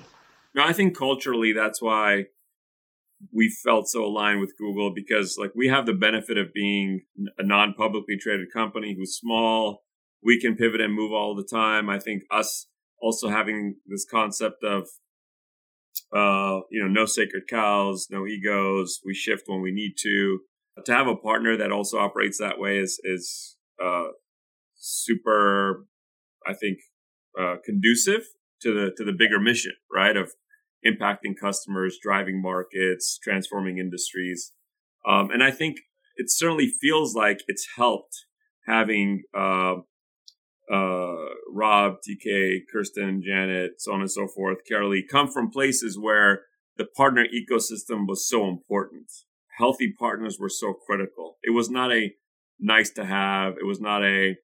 No 0.54 0.64
i 0.64 0.74
think 0.74 0.98
culturally 0.98 1.54
that's 1.54 1.82
why 1.82 2.26
we 3.34 3.50
felt 3.50 3.88
so 3.88 4.04
aligned 4.04 4.40
with 4.40 4.58
google 4.58 4.94
because 4.94 5.38
like 5.40 5.52
we 5.56 5.68
have 5.68 5.86
the 5.86 5.94
benefit 5.94 6.38
of 6.38 6.54
being 6.54 7.02
a 7.38 7.44
non-publicly 7.44 8.18
traded 8.18 8.52
company 8.52 8.96
who's 8.98 9.16
small. 9.16 9.84
We 10.24 10.40
can 10.40 10.56
pivot 10.56 10.82
and 10.82 10.94
move 10.94 11.12
all 11.14 11.36
the 11.36 11.44
time. 11.44 11.90
I 11.90 12.00
think 12.00 12.24
us 12.32 12.68
also 13.01 13.30
having 13.30 13.75
this 13.88 14.06
concept 14.10 14.63
of 14.63 14.88
uh, 16.13 16.62
you 16.72 16.82
know, 16.82 16.88
no 16.88 17.06
sacred 17.06 17.44
cows, 17.50 18.08
no 18.10 18.25
egos. 18.25 19.00
We 19.06 19.13
shift 19.13 19.44
when 19.48 19.62
we 19.62 19.72
need 19.72 19.96
to. 20.00 20.39
To 20.86 20.94
have 20.94 21.08
a 21.08 21.16
partner 21.16 21.58
that 21.58 21.72
also 21.72 21.98
operates 21.98 22.38
that 22.38 22.60
way 22.60 22.77
is 22.77 23.01
is 23.04 23.58
uh, 23.84 24.10
super, 24.75 25.88
I 26.46 26.54
think, 26.54 26.77
uh, 27.39 27.56
conducive 27.66 28.22
to 28.62 28.74
the 28.74 28.92
to 28.96 29.04
the 29.04 29.12
bigger 29.12 29.39
mission, 29.39 29.74
right? 29.92 30.16
Of 30.16 30.34
impacting 30.86 31.34
customers, 31.42 31.98
driving 32.01 32.42
markets, 32.42 33.20
transforming 33.24 33.80
industries, 33.80 34.54
um, 35.08 35.32
and 35.32 35.44
I 35.44 35.50
think 35.50 35.77
it 36.16 36.30
certainly 36.30 36.68
feels 36.68 37.16
like 37.16 37.42
it's 37.48 37.68
helped 37.75 38.25
having 38.68 39.24
uh, 39.36 39.77
uh, 40.72 41.16
Rob, 41.52 41.98
TK, 42.08 42.62
Kirsten, 42.72 43.22
Janet, 43.26 43.82
so 43.82 43.94
on 43.94 44.02
and 44.02 44.12
so 44.12 44.28
forth, 44.28 44.60
Carolee, 44.70 45.08
come 45.10 45.28
from 45.28 45.50
places 45.50 45.98
where 45.98 46.42
the 46.78 46.86
partner 46.86 47.26
ecosystem 47.26 48.08
was 48.08 48.28
so 48.28 48.48
important. 48.48 49.12
Healthy 49.58 49.94
partners 49.98 50.38
were 50.40 50.50
so 50.50 50.74
critical. 50.74 51.38
It 51.44 51.52
was 51.52 51.70
not 51.70 51.92
a 51.92 52.12
nice 52.60 52.90
to 52.92 53.06
have. 53.06 53.54
It 53.60 53.66
was 53.66 53.80
not 53.80 54.04
a 54.04 54.36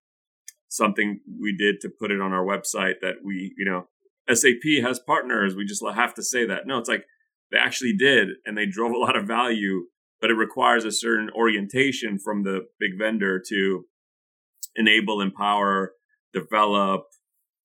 something 0.70 1.20
we 1.40 1.56
did 1.56 1.80
to 1.82 1.90
put 1.90 2.12
it 2.12 2.20
on 2.20 2.34
our 2.34 2.44
website 2.44 2.96
that 3.02 3.18
we, 3.24 3.54
you 3.58 3.66
know, 3.66 3.88
SAP 4.34 4.84
has 4.84 5.00
partners. 5.00 5.56
We 5.56 5.66
just 5.66 5.84
have 5.86 6.16
to 6.16 6.24
say 6.24 6.48
that. 6.48 6.66
No, 6.66 6.80
it's 6.80 6.90
like 6.90 7.06
they 7.52 7.60
actually 7.60 7.94
did 7.94 8.30
and 8.46 8.58
they 8.58 8.66
drove 8.66 8.92
a 8.92 8.98
lot 8.98 9.16
of 9.16 9.28
value, 9.28 9.86
but 10.20 10.32
it 10.32 10.36
requires 10.36 10.84
a 10.84 10.92
certain 10.92 11.30
orientation 11.36 12.18
from 12.18 12.44
the 12.44 12.62
big 12.80 12.98
vendor 12.98 13.42
to 13.50 13.86
enable, 14.76 15.22
empower, 15.22 15.92
develop, 16.34 17.04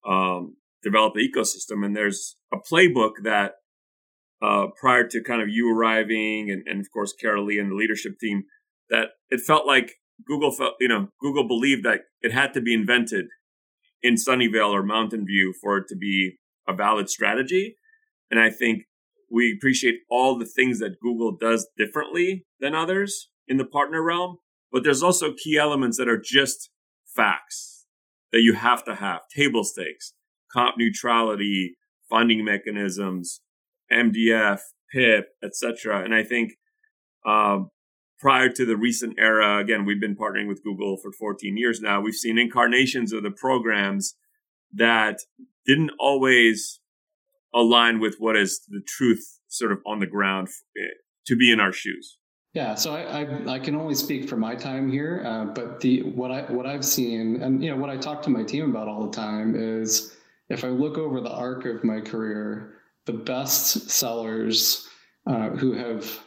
um, 0.06 0.56
develop 0.82 1.14
the 1.14 1.28
ecosystem. 1.28 1.84
And 1.84 1.96
there's 1.96 2.36
a 2.52 2.56
playbook 2.56 3.12
that 3.24 3.52
uh, 4.40 4.66
prior 4.80 5.06
to 5.08 5.22
kind 5.22 5.42
of 5.42 5.48
you 5.48 5.74
arriving 5.74 6.50
and, 6.50 6.62
and 6.66 6.80
of 6.80 6.86
course 6.92 7.12
Carolee 7.22 7.60
and 7.60 7.72
the 7.72 7.74
leadership 7.74 8.12
team 8.20 8.44
that 8.90 9.08
it 9.30 9.40
felt 9.40 9.66
like 9.66 9.94
Google 10.26 10.52
felt, 10.52 10.74
you 10.80 10.88
know, 10.88 11.08
Google 11.20 11.46
believed 11.46 11.84
that 11.84 12.02
it 12.22 12.32
had 12.32 12.54
to 12.54 12.60
be 12.60 12.74
invented 12.74 13.26
in 14.02 14.14
Sunnyvale 14.14 14.70
or 14.70 14.82
Mountain 14.82 15.26
View 15.26 15.52
for 15.60 15.78
it 15.78 15.84
to 15.88 15.96
be 15.96 16.38
a 16.66 16.72
valid 16.72 17.08
strategy. 17.08 17.76
And 18.30 18.38
I 18.38 18.50
think 18.50 18.84
we 19.30 19.52
appreciate 19.52 20.00
all 20.10 20.38
the 20.38 20.46
things 20.46 20.78
that 20.78 21.00
Google 21.00 21.36
does 21.36 21.68
differently 21.76 22.46
than 22.60 22.74
others 22.74 23.28
in 23.46 23.56
the 23.56 23.64
partner 23.64 24.02
realm, 24.02 24.38
but 24.70 24.84
there's 24.84 25.02
also 25.02 25.32
key 25.32 25.56
elements 25.56 25.96
that 25.98 26.08
are 26.08 26.20
just 26.22 26.70
facts 27.14 27.77
that 28.32 28.40
you 28.40 28.54
have 28.54 28.84
to 28.84 28.94
have 28.94 29.20
table 29.34 29.64
stakes, 29.64 30.14
comp 30.52 30.76
neutrality, 30.78 31.76
funding 32.08 32.44
mechanisms, 32.44 33.40
MDF, 33.92 34.60
PIP, 34.92 35.26
etc. 35.42 36.04
And 36.04 36.14
I 36.14 36.22
think 36.22 36.52
um, 37.26 37.70
prior 38.18 38.48
to 38.50 38.64
the 38.64 38.76
recent 38.76 39.16
era, 39.18 39.58
again, 39.58 39.84
we've 39.84 40.00
been 40.00 40.16
partnering 40.16 40.48
with 40.48 40.62
Google 40.62 40.96
for 40.96 41.12
14 41.12 41.56
years 41.56 41.80
now. 41.80 42.00
We've 42.00 42.14
seen 42.14 42.38
incarnations 42.38 43.12
of 43.12 43.22
the 43.22 43.30
programs 43.30 44.14
that 44.72 45.20
didn't 45.66 45.92
always 45.98 46.80
align 47.54 48.00
with 48.00 48.16
what 48.18 48.36
is 48.36 48.60
the 48.68 48.82
truth 48.86 49.38
sort 49.48 49.72
of 49.72 49.78
on 49.86 50.00
the 50.00 50.06
ground 50.06 50.48
eh, 50.76 50.98
to 51.26 51.36
be 51.36 51.50
in 51.50 51.60
our 51.60 51.72
shoes. 51.72 52.17
Yeah, 52.54 52.74
so 52.74 52.94
I, 52.94 53.22
I, 53.22 53.54
I 53.54 53.58
can 53.58 53.76
only 53.76 53.94
speak 53.94 54.28
for 54.28 54.36
my 54.36 54.54
time 54.54 54.90
here, 54.90 55.22
uh, 55.24 55.44
but 55.46 55.80
the 55.80 56.02
what 56.02 56.30
I 56.30 56.42
what 56.50 56.66
I've 56.66 56.84
seen 56.84 57.42
and 57.42 57.62
you 57.62 57.70
know 57.70 57.76
what 57.76 57.90
I 57.90 57.96
talk 57.96 58.22
to 58.22 58.30
my 58.30 58.42
team 58.42 58.70
about 58.70 58.88
all 58.88 59.06
the 59.06 59.16
time 59.16 59.54
is 59.54 60.16
if 60.48 60.64
I 60.64 60.68
look 60.68 60.96
over 60.96 61.20
the 61.20 61.30
arc 61.30 61.66
of 61.66 61.84
my 61.84 62.00
career, 62.00 62.80
the 63.04 63.12
best 63.12 63.90
sellers 63.90 64.88
uh, 65.26 65.50
who 65.50 65.72
have 65.74 66.20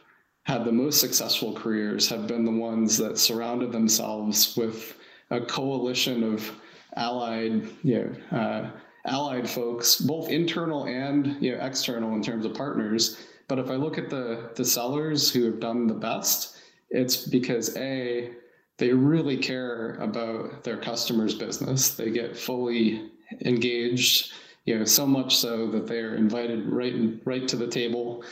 had 0.43 0.63
the 0.63 0.71
most 0.71 0.99
successful 0.99 1.53
careers 1.53 2.07
have 2.09 2.27
been 2.27 2.45
the 2.45 2.51
ones 2.51 2.97
that 2.97 3.17
surrounded 3.17 3.71
themselves 3.71 4.55
with 4.55 4.97
a 5.31 5.41
coalition 5.41 6.23
of 6.23 6.51
allied, 6.95 7.67
you 7.83 8.15
know, 8.31 8.37
uh, 8.37 8.69
allied 9.05 9.49
folks, 9.49 9.95
both 9.95 10.29
internal 10.29 10.85
and 10.85 11.41
you 11.41 11.55
know, 11.55 11.63
external 11.63 12.13
in 12.13 12.21
terms 12.21 12.45
of 12.45 12.53
partners. 12.53 13.27
But 13.51 13.59
if 13.59 13.69
I 13.69 13.75
look 13.75 13.97
at 13.97 14.09
the 14.09 14.49
the 14.55 14.63
sellers 14.63 15.29
who 15.29 15.43
have 15.43 15.59
done 15.59 15.85
the 15.85 15.93
best, 15.93 16.55
it's 16.89 17.17
because 17.17 17.75
a 17.75 18.31
they 18.77 18.93
really 18.93 19.35
care 19.35 19.95
about 19.95 20.63
their 20.63 20.77
customers' 20.77 21.35
business. 21.35 21.89
They 21.89 22.11
get 22.11 22.37
fully 22.37 23.11
engaged, 23.43 24.31
you 24.63 24.79
know, 24.79 24.85
so 24.85 25.05
much 25.05 25.35
so 25.35 25.67
that 25.67 25.85
they 25.85 25.99
are 25.99 26.15
invited 26.15 26.69
right 26.69 26.95
right 27.25 27.45
to 27.49 27.57
the 27.57 27.67
table. 27.67 28.23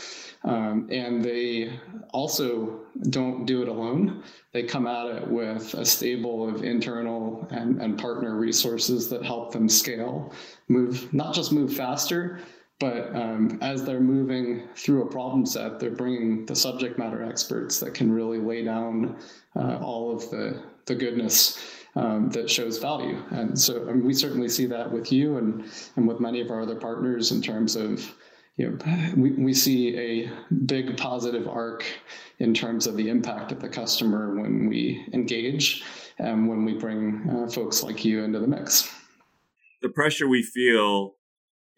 Um, 0.46 0.88
and 0.90 1.22
they 1.22 1.78
also 2.14 2.80
don't 3.10 3.46
do 3.46 3.62
it 3.62 3.68
alone. 3.68 4.24
They 4.54 4.64
come 4.64 4.88
at 4.88 5.06
it 5.06 5.28
with 5.28 5.74
a 5.74 5.84
stable 5.84 6.48
of 6.48 6.64
internal 6.64 7.46
and, 7.52 7.82
and 7.82 8.00
partner 8.00 8.38
resources 8.38 9.10
that 9.10 9.26
help 9.26 9.52
them 9.52 9.68
scale, 9.68 10.32
move, 10.70 11.14
not 11.14 11.36
just 11.36 11.52
move 11.52 11.74
faster, 11.74 12.40
but 12.80 13.14
um, 13.16 13.60
as 13.62 13.84
they're 13.84 14.00
moving 14.00 14.70
through 14.76 15.04
a 15.04 15.12
problem 15.12 15.46
set, 15.46 15.80
they're 15.80 15.92
bringing 15.92 16.46
the 16.46 16.56
subject 16.56 16.98
matter 16.98 17.24
experts 17.24 17.80
that 17.80 17.94
can 17.94 18.12
really 18.12 18.40
lay 18.40 18.64
down 18.64 19.18
uh, 19.56 19.78
all 19.82 20.12
of 20.16 20.30
the, 20.30 20.64
the 20.86 20.96
goodness 20.96 21.60
um, 21.96 22.30
that 22.30 22.50
shows 22.50 22.78
value. 22.78 23.22
And 23.32 23.60
so 23.60 23.82
I 23.90 23.94
mean, 23.94 24.06
we 24.06 24.14
certainly 24.14 24.48
see 24.48 24.66
that 24.68 24.90
with 24.90 25.12
you 25.12 25.38
and, 25.38 25.66
and 25.98 26.08
with 26.08 26.20
many 26.20 26.40
of 26.40 26.52
our 26.52 26.62
other 26.62 26.76
partners 26.76 27.32
in 27.32 27.42
terms 27.42 27.76
of 27.76 28.16
you 28.56 28.72
know, 28.72 29.14
we, 29.16 29.32
we 29.32 29.54
see 29.54 29.98
a 29.98 30.30
big 30.66 30.98
positive 30.98 31.48
arc 31.48 31.86
in 32.40 32.54
terms 32.54 32.88
of 32.88 32.98
the 32.98 33.08
impact 33.08 33.54
of 33.54 33.62
the 33.62 33.70
customer 33.70 34.36
when 34.36 34.68
we 34.68 35.06
engage 35.14 35.84
and 36.18 36.48
when 36.48 36.66
we 36.66 36.74
bring 36.74 37.30
uh, 37.30 37.50
folks 37.50 37.84
like 37.84 38.04
you 38.04 38.22
into 38.24 38.40
the 38.40 38.48
mix. 38.48 38.94
The 39.82 39.88
pressure 39.88 40.28
we 40.28 40.44
feel 40.44 41.16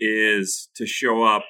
is 0.02 0.70
to 0.76 0.86
show 0.86 1.24
up 1.24 1.44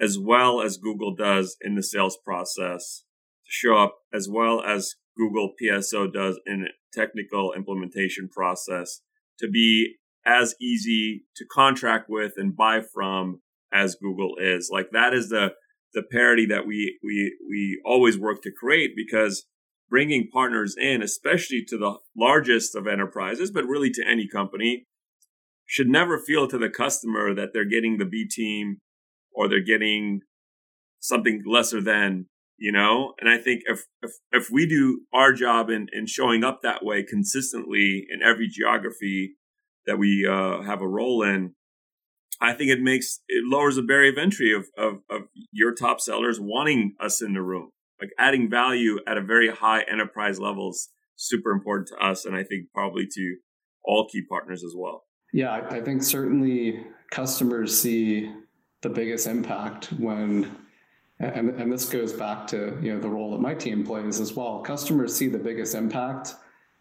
as 0.00 0.18
well 0.18 0.60
as 0.60 0.78
Google 0.78 1.14
does 1.14 1.56
in 1.60 1.76
the 1.76 1.82
sales 1.82 2.18
process, 2.24 3.04
to 3.44 3.50
show 3.50 3.76
up 3.76 3.98
as 4.12 4.28
well 4.28 4.62
as 4.62 4.94
Google 5.16 5.52
PSO 5.62 6.12
does 6.12 6.40
in 6.46 6.66
technical 6.92 7.52
implementation 7.52 8.28
process, 8.28 9.02
to 9.38 9.48
be 9.48 9.96
as 10.24 10.54
easy 10.60 11.24
to 11.36 11.44
contract 11.44 12.06
with 12.08 12.32
and 12.36 12.56
buy 12.56 12.80
from 12.80 13.42
as 13.72 13.94
Google 13.94 14.36
is. 14.40 14.70
Like 14.72 14.90
that 14.92 15.14
is 15.14 15.28
the 15.28 15.52
the 15.94 16.02
parity 16.02 16.46
that 16.46 16.66
we 16.66 16.98
we 17.02 17.36
we 17.48 17.80
always 17.84 18.18
work 18.18 18.42
to 18.42 18.50
create 18.50 18.92
because 18.96 19.46
bringing 19.90 20.28
partners 20.32 20.74
in, 20.80 21.02
especially 21.02 21.62
to 21.68 21.76
the 21.76 21.98
largest 22.16 22.74
of 22.74 22.86
enterprises, 22.86 23.50
but 23.50 23.66
really 23.66 23.90
to 23.90 24.02
any 24.08 24.26
company, 24.26 24.86
should 25.72 25.88
never 25.88 26.18
feel 26.18 26.46
to 26.46 26.58
the 26.58 26.68
customer 26.68 27.34
that 27.34 27.54
they're 27.54 27.64
getting 27.64 27.96
the 27.96 28.04
B 28.04 28.28
team 28.28 28.76
or 29.32 29.48
they're 29.48 29.64
getting 29.64 30.20
something 31.00 31.42
lesser 31.46 31.80
than 31.80 32.26
you 32.58 32.70
know 32.70 33.14
and 33.18 33.28
i 33.28 33.38
think 33.38 33.62
if 33.64 33.86
if, 34.02 34.10
if 34.30 34.50
we 34.50 34.66
do 34.66 35.00
our 35.14 35.32
job 35.32 35.70
in, 35.70 35.88
in 35.92 36.06
showing 36.06 36.44
up 36.44 36.60
that 36.62 36.84
way 36.84 37.02
consistently 37.02 38.06
in 38.08 38.22
every 38.22 38.46
geography 38.46 39.34
that 39.86 39.98
we 39.98 40.28
uh, 40.30 40.60
have 40.62 40.80
a 40.82 40.86
role 40.86 41.22
in 41.22 41.54
I 42.40 42.54
think 42.54 42.70
it 42.70 42.80
makes 42.80 43.20
it 43.28 43.44
lowers 43.44 43.76
the 43.76 43.82
barrier 43.82 44.10
of 44.10 44.18
entry 44.18 44.52
of, 44.52 44.66
of, 44.76 45.00
of 45.08 45.22
your 45.52 45.72
top 45.72 46.00
sellers 46.00 46.40
wanting 46.40 46.96
us 47.00 47.22
in 47.22 47.34
the 47.34 47.40
room. 47.40 47.70
Like 48.00 48.10
adding 48.18 48.50
value 48.50 48.98
at 49.06 49.16
a 49.16 49.22
very 49.22 49.48
high 49.48 49.82
enterprise 49.82 50.40
level 50.40 50.70
is 50.70 50.90
super 51.14 51.52
important 51.52 51.88
to 51.88 52.04
us, 52.04 52.24
and 52.24 52.34
I 52.34 52.42
think 52.42 52.66
probably 52.74 53.06
to 53.06 53.36
all 53.84 54.08
key 54.10 54.22
partners 54.28 54.64
as 54.64 54.74
well. 54.76 55.04
Yeah, 55.32 55.66
I 55.70 55.80
think 55.80 56.02
certainly 56.02 56.84
customers 57.10 57.78
see 57.78 58.30
the 58.82 58.90
biggest 58.90 59.26
impact 59.26 59.86
when 59.98 60.56
and, 61.18 61.50
and 61.50 61.72
this 61.72 61.88
goes 61.88 62.12
back 62.12 62.46
to 62.48 62.78
you 62.82 62.92
know 62.92 63.00
the 63.00 63.08
role 63.08 63.30
that 63.32 63.40
my 63.40 63.54
team 63.54 63.84
plays 63.84 64.20
as 64.20 64.34
well. 64.34 64.60
Customers 64.60 65.14
see 65.14 65.28
the 65.28 65.38
biggest 65.38 65.74
impact 65.74 66.34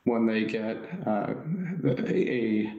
when 0.03 0.25
they 0.25 0.46
get 0.46 0.77
uh, 1.05 1.34
a 1.86 2.74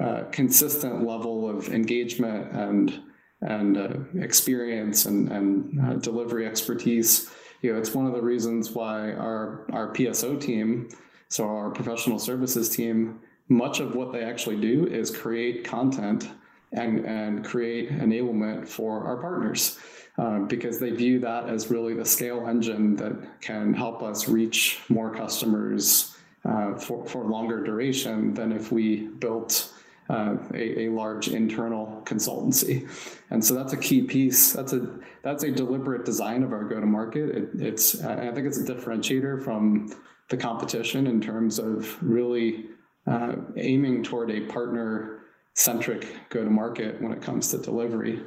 uh, 0.00 0.24
consistent 0.32 1.06
level 1.06 1.48
of 1.48 1.68
engagement 1.68 2.52
and 2.52 3.00
and 3.42 3.76
uh, 3.76 3.88
experience 4.18 5.04
and, 5.04 5.30
and 5.30 5.80
uh, 5.80 5.94
delivery 5.96 6.46
expertise. 6.46 7.30
You 7.60 7.72
know, 7.72 7.78
it's 7.78 7.94
one 7.94 8.06
of 8.06 8.14
the 8.14 8.22
reasons 8.22 8.70
why 8.70 9.12
our 9.12 9.66
our 9.72 9.92
PSO 9.92 10.40
team, 10.40 10.88
so 11.28 11.44
our 11.44 11.70
professional 11.70 12.18
services 12.18 12.70
team, 12.70 13.20
much 13.48 13.80
of 13.80 13.94
what 13.94 14.12
they 14.12 14.22
actually 14.24 14.60
do 14.60 14.86
is 14.86 15.10
create 15.10 15.64
content 15.64 16.30
and 16.72 17.04
and 17.04 17.44
create 17.44 17.90
enablement 17.90 18.66
for 18.66 19.04
our 19.04 19.16
partners. 19.16 19.78
Uh, 20.16 20.38
because 20.40 20.78
they 20.78 20.90
view 20.90 21.18
that 21.18 21.48
as 21.48 21.72
really 21.72 21.92
the 21.92 22.04
scale 22.04 22.46
engine 22.46 22.94
that 22.94 23.40
can 23.40 23.74
help 23.74 24.00
us 24.00 24.28
reach 24.28 24.78
more 24.88 25.12
customers 25.12 26.16
uh, 26.44 26.72
for, 26.76 27.04
for 27.04 27.24
longer 27.24 27.64
duration 27.64 28.32
than 28.32 28.52
if 28.52 28.70
we 28.70 29.08
built 29.18 29.72
uh, 30.08 30.36
a, 30.52 30.84
a, 30.84 30.88
large 30.88 31.28
internal 31.28 32.00
consultancy, 32.04 32.88
and 33.30 33.44
so 33.44 33.54
that's 33.54 33.72
a 33.72 33.76
key 33.76 34.02
piece. 34.02 34.52
That's 34.52 34.72
a 34.72 35.00
that's 35.22 35.42
a 35.42 35.50
deliberate 35.50 36.04
design 36.04 36.42
of 36.42 36.52
our 36.52 36.62
go 36.62 36.78
to 36.78 36.86
market. 36.86 37.30
It, 37.30 37.48
it's 37.54 38.04
I 38.04 38.30
think 38.30 38.46
it's 38.46 38.58
a 38.58 38.64
differentiator 38.64 39.42
from 39.42 39.90
the 40.28 40.36
competition 40.36 41.06
in 41.06 41.20
terms 41.20 41.58
of 41.58 42.00
really 42.02 42.66
uh, 43.06 43.36
aiming 43.56 44.02
toward 44.02 44.30
a 44.30 44.40
partner 44.42 45.20
centric 45.54 46.06
go 46.30 46.42
to 46.42 46.50
market 46.50 47.00
when 47.00 47.12
it 47.12 47.22
comes 47.22 47.50
to 47.50 47.58
delivery, 47.58 48.22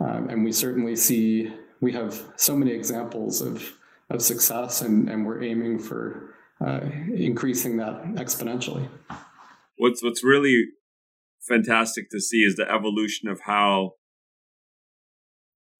um, 0.00 0.28
and 0.28 0.44
we 0.44 0.52
certainly 0.52 0.96
see 0.96 1.52
we 1.80 1.92
have 1.92 2.22
so 2.36 2.56
many 2.56 2.72
examples 2.72 3.40
of 3.40 3.78
of 4.10 4.22
success, 4.22 4.82
and, 4.82 5.08
and 5.08 5.26
we're 5.26 5.42
aiming 5.42 5.78
for 5.78 6.34
uh, 6.64 6.80
increasing 7.14 7.76
that 7.78 8.02
exponentially. 8.14 8.88
What's 9.76 10.02
what's 10.02 10.24
really 10.24 10.66
fantastic 11.48 12.10
to 12.10 12.20
see 12.20 12.38
is 12.38 12.56
the 12.56 12.70
evolution 12.70 13.28
of 13.28 13.40
how 13.46 13.92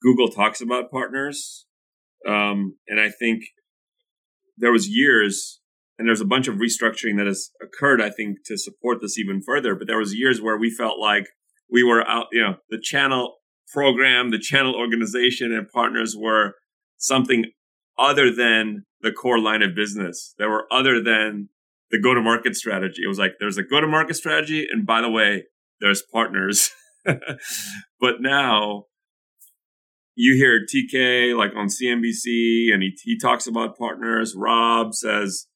Google 0.02 0.28
talks 0.28 0.60
about 0.60 0.90
partners. 0.90 1.66
Um, 2.26 2.76
and 2.88 3.00
I 3.00 3.08
think 3.08 3.44
there 4.56 4.72
was 4.72 4.88
years 4.88 5.60
and 6.02 6.08
there's 6.08 6.20
a 6.20 6.24
bunch 6.24 6.48
of 6.48 6.56
restructuring 6.56 7.16
that 7.18 7.28
has 7.28 7.50
occurred, 7.62 8.02
I 8.02 8.10
think, 8.10 8.38
to 8.46 8.58
support 8.58 8.98
this 9.00 9.16
even 9.16 9.40
further. 9.40 9.76
But 9.76 9.86
there 9.86 9.98
was 9.98 10.12
years 10.12 10.42
where 10.42 10.58
we 10.58 10.68
felt 10.68 10.98
like 10.98 11.28
we 11.70 11.84
were 11.84 12.04
out, 12.08 12.26
you 12.32 12.42
know, 12.42 12.56
the 12.70 12.80
channel 12.82 13.36
program, 13.72 14.32
the 14.32 14.40
channel 14.40 14.74
organization 14.74 15.52
and 15.52 15.68
partners 15.68 16.16
were 16.18 16.54
something 16.98 17.44
other 17.96 18.34
than 18.34 18.84
the 19.02 19.12
core 19.12 19.38
line 19.38 19.62
of 19.62 19.76
business. 19.76 20.34
That 20.40 20.48
were 20.48 20.66
other 20.72 21.00
than 21.00 21.50
the 21.92 22.00
go 22.00 22.14
to 22.14 22.20
market 22.20 22.56
strategy. 22.56 23.02
It 23.04 23.08
was 23.08 23.20
like, 23.20 23.34
there's 23.38 23.56
a 23.56 23.62
go 23.62 23.80
to 23.80 23.86
market 23.86 24.16
strategy. 24.16 24.66
And 24.68 24.84
by 24.84 25.02
the 25.02 25.10
way, 25.10 25.44
there's 25.80 26.02
partners. 26.12 26.72
but 27.04 28.14
now 28.18 28.86
you 30.16 30.34
hear 30.34 30.66
TK 30.66 31.36
like 31.36 31.52
on 31.54 31.68
CNBC 31.68 32.74
and 32.74 32.82
he, 32.82 32.92
he 33.04 33.16
talks 33.16 33.46
about 33.46 33.78
partners. 33.78 34.34
Rob 34.36 34.94
says, 34.94 35.46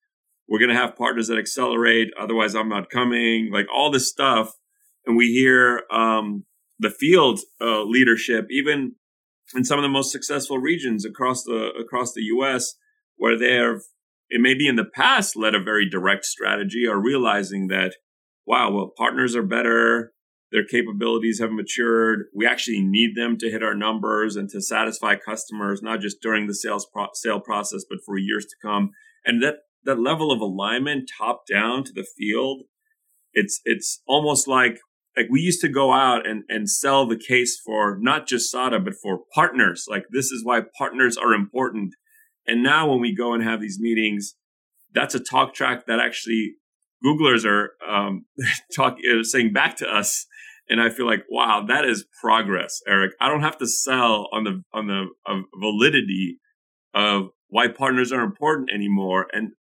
we're 0.49 0.59
going 0.59 0.71
to 0.71 0.77
have 0.77 0.97
partners 0.97 1.29
that 1.29 1.39
accelerate. 1.39 2.09
Otherwise, 2.19 2.55
I'm 2.55 2.69
not 2.69 2.91
coming. 2.91 3.51
Like 3.53 3.67
all 3.73 3.91
this 3.91 4.09
stuff. 4.09 4.53
And 5.05 5.17
we 5.17 5.29
hear 5.29 5.83
um, 5.91 6.45
the 6.79 6.91
field 6.91 7.41
uh, 7.61 7.83
leadership, 7.83 8.47
even 8.51 8.95
in 9.55 9.65
some 9.65 9.79
of 9.79 9.83
the 9.83 9.89
most 9.89 10.13
successful 10.13 10.59
regions 10.59 11.05
across 11.05 11.45
the 11.45 11.71
across 11.81 12.13
the 12.13 12.23
U.S., 12.23 12.75
where 13.17 13.39
they've 13.39 13.83
it 14.29 14.41
may 14.41 14.55
be 14.55 14.67
in 14.67 14.77
the 14.77 14.85
past 14.85 15.37
led 15.37 15.55
a 15.55 15.63
very 15.63 15.89
direct 15.89 16.25
strategy, 16.25 16.87
or 16.87 17.01
realizing 17.01 17.69
that 17.69 17.95
wow, 18.47 18.71
well, 18.71 18.93
partners 18.97 19.35
are 19.35 19.43
better. 19.43 20.13
Their 20.53 20.65
capabilities 20.65 21.41
have 21.41 21.51
matured. 21.51 22.27
We 22.35 22.47
actually 22.47 22.81
need 22.81 23.17
them 23.17 23.37
to 23.39 23.51
hit 23.51 23.65
our 23.65 23.75
numbers 23.75 24.37
and 24.37 24.49
to 24.51 24.63
satisfy 24.63 25.17
customers, 25.17 25.83
not 25.83 26.01
just 26.01 26.23
during 26.23 26.47
the 26.47 26.55
sales 26.55 26.87
pro- 26.93 27.09
sale 27.15 27.41
process, 27.41 27.85
but 27.89 27.99
for 28.07 28.17
years 28.17 28.47
to 28.47 28.57
come. 28.63 28.91
And 29.25 29.43
that 29.43 29.57
that 29.87 30.01
level 30.01 30.31
of 30.31 30.41
alignment, 30.41 31.11
top 31.19 31.47
down 31.51 31.85
to 31.85 31.93
the 31.93 32.07
field, 32.17 32.63
it's 33.33 33.61
it's 33.65 34.03
almost 34.07 34.47
like 34.47 34.79
like 35.17 35.27
we 35.31 35.41
used 35.41 35.61
to 35.63 35.69
go 35.69 35.93
out 35.93 36.27
and 36.27 36.45
and 36.49 36.69
sell 36.71 37.07
the 37.07 37.19
case 37.19 37.59
for 37.65 37.99
not 38.01 38.27
just 38.27 38.51
SADA 38.51 38.81
but 38.81 38.95
for 39.03 39.21
partners. 39.35 39.87
Like 39.89 40.05
this 40.11 40.27
is 40.27 40.45
why 40.45 40.63
partners 40.77 41.17
are 41.17 41.33
important. 41.33 41.95
And 42.47 42.63
now 42.63 42.89
when 42.89 43.01
we 43.01 43.15
go 43.15 43.33
and 43.33 43.43
have 43.43 43.61
these 43.61 43.79
meetings, 43.81 44.35
that's 44.95 45.15
a 45.15 45.21
talk 45.21 45.55
track 45.55 45.87
that 45.87 45.99
actually 45.99 46.55
Googlers 47.05 47.45
are 47.45 47.73
um, 47.87 48.27
talk, 48.77 48.99
uh, 48.99 49.23
saying 49.23 49.53
back 49.53 49.77
to 49.77 49.89
us 49.89 50.27
and 50.69 50.81
I 50.81 50.91
feel 50.91 51.07
like, 51.07 51.25
wow, 51.31 51.65
that 51.69 51.85
is 51.85 52.05
progress, 52.21 52.81
Eric. 52.87 53.13
I 53.21 53.29
don't 53.29 53.43
have 53.43 53.59
to 53.59 53.67
sell 53.67 54.29
on 54.33 54.45
the 54.45 54.63
on 54.73 54.87
the 54.87 55.07
validity 55.59 56.39
of 56.95 57.29
why 57.49 57.69
partners 57.69 58.13
are 58.13 58.23
important 58.23 58.71
anymore, 58.73 59.27
and 59.33 59.53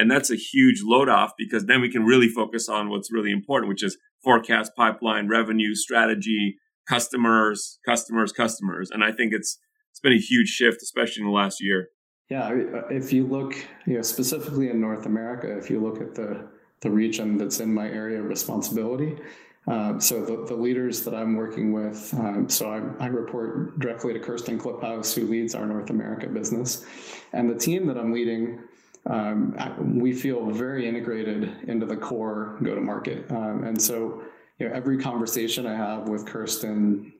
and 0.00 0.10
that's 0.10 0.30
a 0.30 0.36
huge 0.36 0.80
load 0.82 1.10
off 1.10 1.32
because 1.36 1.66
then 1.66 1.82
we 1.82 1.90
can 1.90 2.04
really 2.04 2.28
focus 2.28 2.68
on 2.68 2.88
what's 2.88 3.12
really 3.12 3.30
important, 3.30 3.68
which 3.68 3.82
is 3.82 3.98
forecast, 4.24 4.72
pipeline, 4.74 5.28
revenue, 5.28 5.74
strategy, 5.74 6.56
customers, 6.88 7.78
customers, 7.86 8.32
customers, 8.32 8.90
and 8.90 9.04
I 9.04 9.12
think 9.12 9.34
it's 9.34 9.58
it's 9.90 10.00
been 10.00 10.12
a 10.12 10.18
huge 10.18 10.48
shift, 10.48 10.82
especially 10.82 11.22
in 11.22 11.26
the 11.26 11.34
last 11.34 11.62
year. 11.62 11.88
Yeah, 12.30 12.50
if 12.90 13.12
you 13.12 13.26
look, 13.26 13.54
you 13.86 13.96
know, 13.96 14.02
specifically 14.02 14.70
in 14.70 14.80
North 14.80 15.04
America, 15.04 15.56
if 15.58 15.68
you 15.68 15.80
look 15.80 16.00
at 16.00 16.14
the 16.14 16.48
the 16.80 16.90
region 16.90 17.36
that's 17.36 17.60
in 17.60 17.74
my 17.74 17.86
area 17.86 18.20
of 18.20 18.24
responsibility, 18.24 19.18
um, 19.66 20.00
so 20.00 20.24
the, 20.24 20.46
the 20.46 20.54
leaders 20.54 21.04
that 21.04 21.14
I'm 21.14 21.36
working 21.36 21.72
with, 21.72 22.14
um, 22.14 22.48
so 22.48 22.70
I, 22.70 23.04
I, 23.04 23.08
report 23.08 23.78
directly 23.78 24.14
to 24.14 24.18
Kirsten 24.18 24.58
Kliphaus, 24.58 25.14
who 25.14 25.26
leads 25.26 25.54
our 25.54 25.66
North 25.66 25.90
America 25.90 26.26
business, 26.28 26.86
and 27.34 27.50
the 27.50 27.54
team 27.54 27.86
that 27.86 27.98
I'm 27.98 28.12
leading. 28.12 28.60
Um, 29.06 29.56
we 29.98 30.12
feel 30.12 30.50
very 30.50 30.86
integrated 30.86 31.68
into 31.68 31.86
the 31.86 31.96
core 31.96 32.58
go-to-market, 32.62 33.30
um, 33.30 33.64
and 33.64 33.80
so 33.80 34.22
you 34.58 34.68
know, 34.68 34.74
every 34.74 34.98
conversation 34.98 35.66
I 35.66 35.74
have 35.74 36.08
with 36.08 36.26
Kirsten, 36.26 37.12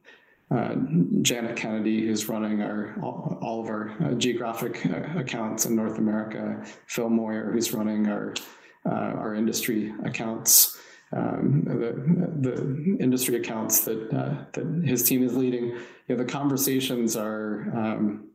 uh, 0.50 0.74
Janet 1.22 1.56
Kennedy, 1.56 2.06
who's 2.06 2.28
running 2.28 2.60
our 2.62 2.94
all, 3.02 3.38
all 3.40 3.60
of 3.62 3.68
our 3.68 3.94
uh, 4.02 4.12
geographic 4.14 4.84
uh, 4.86 5.18
accounts 5.18 5.64
in 5.64 5.74
North 5.74 5.98
America, 5.98 6.62
Phil 6.86 7.08
Moyer, 7.08 7.50
who's 7.50 7.72
running 7.72 8.08
our 8.08 8.34
uh, 8.84 8.90
our 8.90 9.34
industry 9.34 9.92
accounts 10.04 10.78
um, 11.12 11.64
the, 11.64 12.50
the 12.50 12.96
industry 13.02 13.36
accounts 13.36 13.80
that 13.80 14.12
uh, 14.12 14.44
that 14.52 14.82
his 14.84 15.02
team 15.02 15.22
is 15.22 15.36
leading. 15.36 15.66
You 15.66 16.16
know, 16.16 16.16
the 16.16 16.24
conversations 16.24 17.16
are 17.16 17.68
um, 17.74 18.29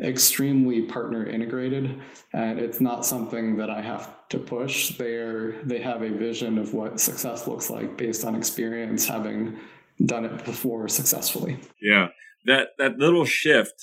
extremely 0.00 0.82
partner 0.82 1.26
integrated, 1.26 2.00
and 2.32 2.58
it's 2.58 2.80
not 2.80 3.04
something 3.04 3.56
that 3.56 3.70
I 3.70 3.80
have 3.80 4.28
to 4.30 4.38
push. 4.38 4.96
They're 4.96 5.62
they 5.62 5.80
have 5.80 6.02
a 6.02 6.10
vision 6.10 6.58
of 6.58 6.74
what 6.74 7.00
success 7.00 7.46
looks 7.46 7.70
like 7.70 7.96
based 7.96 8.24
on 8.24 8.34
experience, 8.34 9.06
having 9.06 9.58
done 10.04 10.24
it 10.24 10.44
before 10.44 10.88
successfully. 10.88 11.58
Yeah, 11.80 12.08
that 12.46 12.68
that 12.78 12.98
little 12.98 13.24
shift 13.24 13.74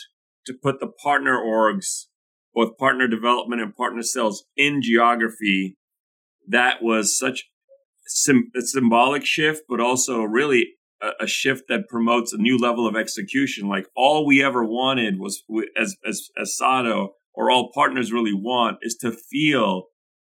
to 0.46 0.54
put 0.54 0.80
the 0.80 0.88
partner 0.88 1.38
orgs, 1.38 2.06
both 2.54 2.78
partner 2.78 3.08
development 3.08 3.62
and 3.62 3.76
partner 3.76 4.02
sales, 4.02 4.46
in 4.56 4.82
geography, 4.82 5.78
that 6.48 6.82
was 6.82 7.18
such 7.18 7.50
sim- 8.08 8.52
a 8.56 8.62
symbolic 8.62 9.26
shift, 9.26 9.64
but 9.70 9.80
also 9.80 10.24
really 10.24 10.77
a, 11.20 11.28
shift 11.28 11.64
that 11.70 11.88
promotes 11.88 12.34
a 12.34 12.38
new 12.38 12.58
level 12.58 12.88
of 12.88 12.96
execution. 12.96 13.68
Like 13.68 13.88
all 13.96 14.26
we 14.26 14.44
ever 14.44 14.64
wanted 14.64 15.20
was 15.20 15.44
as, 15.80 15.96
as, 16.08 16.30
as 16.40 16.58
SADA 16.58 17.08
or 17.34 17.52
all 17.52 17.72
partners 17.74 18.12
really 18.12 18.34
want 18.34 18.78
is 18.82 18.96
to 19.02 19.12
feel 19.12 19.86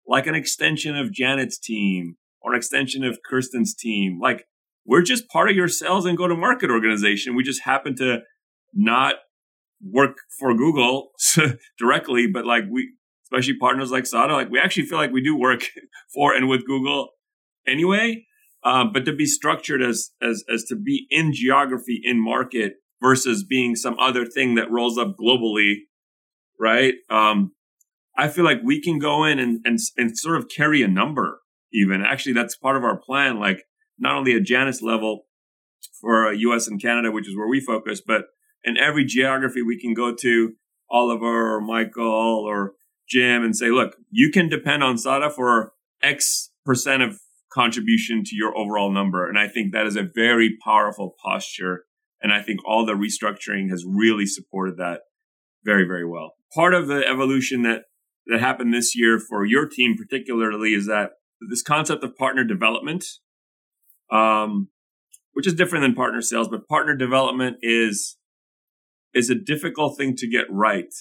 like 0.06 0.26
an 0.26 0.34
extension 0.34 0.96
of 0.96 1.12
Janet's 1.12 1.58
team 1.58 2.16
or 2.40 2.52
an 2.52 2.58
extension 2.58 3.04
of 3.04 3.18
Kirsten's 3.28 3.74
team. 3.74 4.18
Like 4.20 4.46
we're 4.84 5.02
just 5.02 5.28
part 5.28 5.50
of 5.50 5.56
your 5.56 5.68
sales 5.68 6.06
and 6.06 6.16
go 6.16 6.28
to 6.28 6.34
market 6.34 6.70
organization. 6.70 7.34
We 7.34 7.42
just 7.42 7.62
happen 7.62 7.96
to 7.96 8.20
not 8.74 9.16
work 9.82 10.16
for 10.38 10.54
Google 10.54 11.10
directly, 11.78 12.26
but 12.26 12.46
like 12.46 12.64
we, 12.70 12.92
especially 13.24 13.58
partners 13.58 13.90
like 13.90 14.06
SADA, 14.06 14.32
like 14.32 14.50
we 14.50 14.58
actually 14.58 14.86
feel 14.86 14.98
like 14.98 15.12
we 15.12 15.22
do 15.22 15.36
work 15.36 15.64
for 16.14 16.34
and 16.34 16.48
with 16.48 16.66
Google 16.66 17.10
anyway. 17.66 18.24
Um, 18.66 18.90
but 18.92 19.04
to 19.04 19.12
be 19.12 19.26
structured 19.26 19.80
as 19.80 20.10
as 20.20 20.42
as 20.52 20.64
to 20.64 20.76
be 20.76 21.06
in 21.08 21.32
geography 21.32 22.00
in 22.02 22.20
market 22.20 22.74
versus 23.00 23.44
being 23.44 23.76
some 23.76 23.96
other 24.00 24.26
thing 24.26 24.56
that 24.56 24.70
rolls 24.72 24.98
up 24.98 25.14
globally, 25.16 25.82
right? 26.58 26.94
Um, 27.08 27.52
I 28.18 28.26
feel 28.26 28.44
like 28.44 28.58
we 28.64 28.82
can 28.82 28.98
go 28.98 29.22
in 29.24 29.38
and, 29.38 29.60
and 29.64 29.78
and 29.96 30.18
sort 30.18 30.36
of 30.36 30.48
carry 30.48 30.82
a 30.82 30.88
number. 30.88 31.42
Even 31.72 32.02
actually, 32.02 32.32
that's 32.32 32.56
part 32.56 32.76
of 32.76 32.82
our 32.82 32.96
plan. 32.96 33.38
Like 33.38 33.62
not 34.00 34.16
only 34.16 34.34
at 34.34 34.42
Janet's 34.42 34.82
level 34.82 35.26
for 36.00 36.32
U.S. 36.32 36.66
and 36.66 36.82
Canada, 36.82 37.12
which 37.12 37.28
is 37.28 37.36
where 37.36 37.48
we 37.48 37.60
focus, 37.60 38.02
but 38.04 38.22
in 38.64 38.76
every 38.76 39.04
geography 39.04 39.62
we 39.62 39.80
can 39.80 39.94
go 39.94 40.12
to 40.12 40.54
Oliver 40.90 41.54
or 41.54 41.60
Michael 41.60 42.44
or 42.44 42.72
Jim 43.08 43.44
and 43.44 43.54
say, 43.54 43.70
look, 43.70 43.94
you 44.10 44.32
can 44.32 44.48
depend 44.48 44.82
on 44.82 44.98
SADA 44.98 45.30
for 45.30 45.72
X 46.02 46.50
percent 46.64 47.02
of 47.02 47.20
contribution 47.56 48.22
to 48.22 48.36
your 48.36 48.56
overall 48.56 48.92
number. 48.92 49.26
And 49.26 49.38
I 49.38 49.48
think 49.48 49.72
that 49.72 49.86
is 49.86 49.96
a 49.96 50.02
very 50.14 50.58
powerful 50.62 51.14
posture. 51.24 51.84
And 52.20 52.30
I 52.30 52.42
think 52.42 52.60
all 52.66 52.84
the 52.84 52.92
restructuring 52.92 53.70
has 53.70 53.84
really 53.88 54.26
supported 54.26 54.76
that 54.76 55.00
very, 55.64 55.84
very 55.84 56.06
well. 56.06 56.34
Part 56.54 56.74
of 56.74 56.86
the 56.86 57.06
evolution 57.06 57.62
that, 57.62 57.84
that 58.26 58.40
happened 58.40 58.74
this 58.74 58.94
year 58.94 59.18
for 59.18 59.46
your 59.46 59.66
team 59.66 59.96
particularly 59.96 60.74
is 60.74 60.86
that 60.86 61.12
this 61.50 61.62
concept 61.62 62.04
of 62.04 62.14
partner 62.16 62.44
development, 62.44 63.06
um, 64.12 64.68
which 65.32 65.46
is 65.46 65.54
different 65.54 65.82
than 65.82 65.94
partner 65.94 66.20
sales, 66.20 66.48
but 66.48 66.68
partner 66.68 66.94
development 66.94 67.56
is, 67.62 68.18
is 69.14 69.30
a 69.30 69.34
difficult 69.34 69.96
thing 69.96 70.14
to 70.16 70.28
get 70.28 70.44
right. 70.50 70.92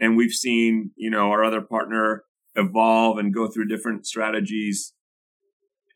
And 0.00 0.16
we've 0.16 0.32
seen, 0.32 0.92
you 0.96 1.10
know, 1.10 1.30
our 1.30 1.44
other 1.44 1.60
partner 1.60 2.24
evolve 2.54 3.18
and 3.18 3.34
go 3.34 3.46
through 3.46 3.68
different 3.68 4.06
strategies 4.06 4.94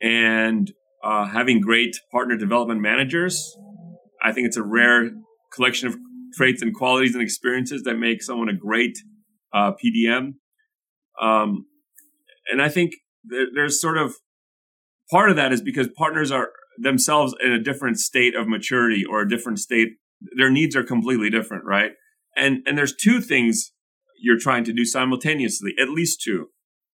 and 0.01 0.73
uh, 1.03 1.27
having 1.27 1.61
great 1.61 1.97
partner 2.13 2.37
development 2.37 2.81
managers. 2.81 3.57
I 4.23 4.33
think 4.33 4.47
it's 4.47 4.57
a 4.57 4.63
rare 4.63 5.11
collection 5.55 5.89
of 5.89 5.97
traits 6.35 6.63
and 6.63 6.75
qualities 6.75 7.15
and 7.15 7.23
experiences 7.23 7.83
that 7.83 7.95
make 7.95 8.23
someone 8.23 8.49
a 8.49 8.57
great 8.57 8.97
uh, 9.53 9.73
PDM. 9.73 10.35
Um, 11.21 11.67
and 12.51 12.63
I 12.63 12.69
think 12.69 12.93
there's 13.25 13.81
sort 13.81 13.99
of 13.99 14.15
part 15.11 15.31
of 15.31 15.37
that 15.37 15.53
is 15.53 15.61
because 15.61 15.89
partners 15.97 16.31
are 16.31 16.51
themselves 16.79 17.35
in 17.43 17.53
a 17.53 17.63
different 17.63 17.99
state 17.99 18.35
of 18.35 18.49
maturity 18.49 19.05
or 19.05 19.21
a 19.21 19.29
different 19.29 19.59
state. 19.59 19.89
Their 20.37 20.51
needs 20.51 20.77
are 20.77 20.85
completely 20.85 21.31
different, 21.31 21.65
right? 21.65 21.93
And 22.37 22.59
and 22.67 22.79
there's 22.79 22.95
two 22.95 23.21
things 23.21 23.73
you're 24.21 24.39
trying 24.39 24.65
to 24.65 24.73
do 24.73 24.85
simultaneously, 24.85 25.75
at 25.81 25.89
least 25.89 26.23
two. 26.23 26.47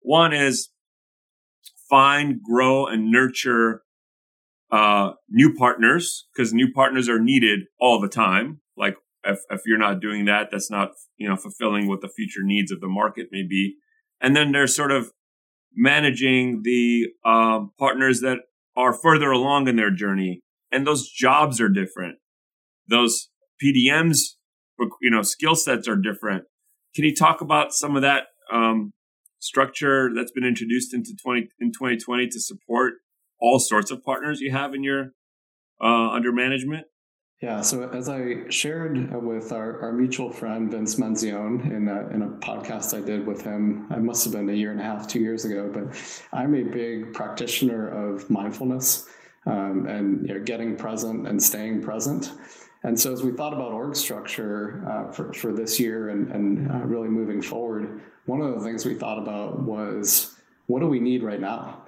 One 0.02 0.34
is 0.34 0.70
find, 1.93 2.41
grow, 2.41 2.88
and 2.88 3.12
nurture 3.12 3.84
uh, 4.71 5.12
new 5.29 5.53
partners 5.53 6.25
because 6.34 6.51
new 6.51 6.71
partners 6.73 7.08
are 7.08 7.19
needed 7.19 7.60
all 7.79 8.01
the 8.01 8.10
time. 8.10 8.62
Like 8.75 8.95
if, 9.23 9.38
if 9.51 9.62
you're 9.67 9.77
not 9.77 9.99
doing 9.99 10.25
that, 10.25 10.47
that's 10.49 10.71
not 10.71 10.89
you 11.17 11.29
know 11.29 11.36
fulfilling 11.36 11.88
what 11.88 12.01
the 12.01 12.10
future 12.10 12.41
needs 12.41 12.71
of 12.71 12.82
the 12.82 12.88
market 12.88 13.27
may 13.32 13.43
be. 13.47 13.75
And 14.19 14.36
then 14.36 14.53
there's 14.53 14.75
sort 14.75 14.91
of 14.91 15.12
managing 15.75 16.62
the 16.63 17.10
um, 17.23 17.73
partners 17.77 18.21
that 18.21 18.39
are 18.75 18.93
further 18.93 19.29
along 19.29 19.67
in 19.67 19.75
their 19.75 19.91
journey, 19.91 20.41
and 20.71 20.88
those 20.88 21.08
jobs 21.08 21.62
are 21.62 21.69
different. 21.69 22.17
Those 22.88 23.29
PDMs, 23.63 24.17
you 24.99 25.12
know, 25.12 25.21
skill 25.21 25.53
sets 25.53 25.88
are 25.88 25.95
different. 25.95 26.45
Can 26.95 27.06
you 27.06 27.13
talk 27.13 27.41
about 27.41 27.71
some 27.71 27.95
of 27.95 28.01
that 28.01 28.23
um, 28.51 28.93
structure 29.43 30.10
that's 30.15 30.32
been 30.32 30.45
introduced 30.45 30.93
into 30.93 31.12
20 31.21 31.49
in 31.60 31.71
2020 31.71 32.27
to 32.27 32.39
support 32.39 32.93
all 33.39 33.60
sorts 33.60 33.91
of 33.91 34.01
partners 34.03 34.39
you 34.39 34.51
have 34.51 34.73
in 34.73 34.84
your 34.84 35.12
uh, 35.84 36.12
under 36.12 36.32
management? 36.32 36.88
Yeah, 37.41 37.60
so 37.60 37.89
as 37.89 38.08
I 38.08 38.47
shared 38.47 39.13
with 39.21 39.51
our, 39.51 39.82
our 39.82 39.91
mutual 39.91 40.32
friend 40.32 40.71
Vince 40.71 40.95
Menzione 40.95 41.65
in 41.75 41.89
a, 41.89 42.08
in 42.15 42.21
a 42.21 42.29
podcast 42.39 42.97
I 42.97 43.06
did 43.06 43.27
with 43.27 43.41
him, 43.41 43.86
I 43.91 43.97
must 43.97 44.23
have 44.23 44.32
been 44.32 44.49
a 44.49 44.53
year 44.53 44.71
and 44.71 44.79
a 44.79 44.84
half, 44.84 45.10
two 45.10 45.19
years 45.19 45.43
ago, 45.43 45.69
but 45.73 45.93
I'm 46.32 46.56
a 46.56 46.63
big 46.63 47.13
practitioner 47.13 47.89
of 47.89 48.29
mindfulness 48.29 49.10
um, 49.45 49.88
and 49.88 50.25
you 50.25 50.36
know, 50.36 50.39
getting 50.45 50.77
present 50.77 51.27
and 51.27 51.43
staying 51.43 51.82
present. 51.82 52.32
And 52.84 53.00
so 53.00 53.13
as 53.13 53.24
we 53.24 53.32
thought 53.32 53.54
about 53.54 53.72
org 53.72 53.96
structure 53.96 54.86
uh, 54.89 55.12
for, 55.12 55.34
for 55.34 55.54
this 55.54 55.80
year 55.80 56.10
and, 56.10 56.30
and 56.32 56.72
uh, 56.72 56.80
really 56.80 57.08
moving 57.08 57.41
forward, 57.41 58.02
one 58.26 58.41
of 58.41 58.54
the 58.54 58.60
things 58.62 58.86
we 58.86 58.96
thought 58.96 59.19
about 59.19 59.62
was 59.62 60.36
what 60.67 60.80
do 60.80 60.88
we 60.88 61.00
need 61.00 61.24
right 61.24 61.39
now? 61.39 61.84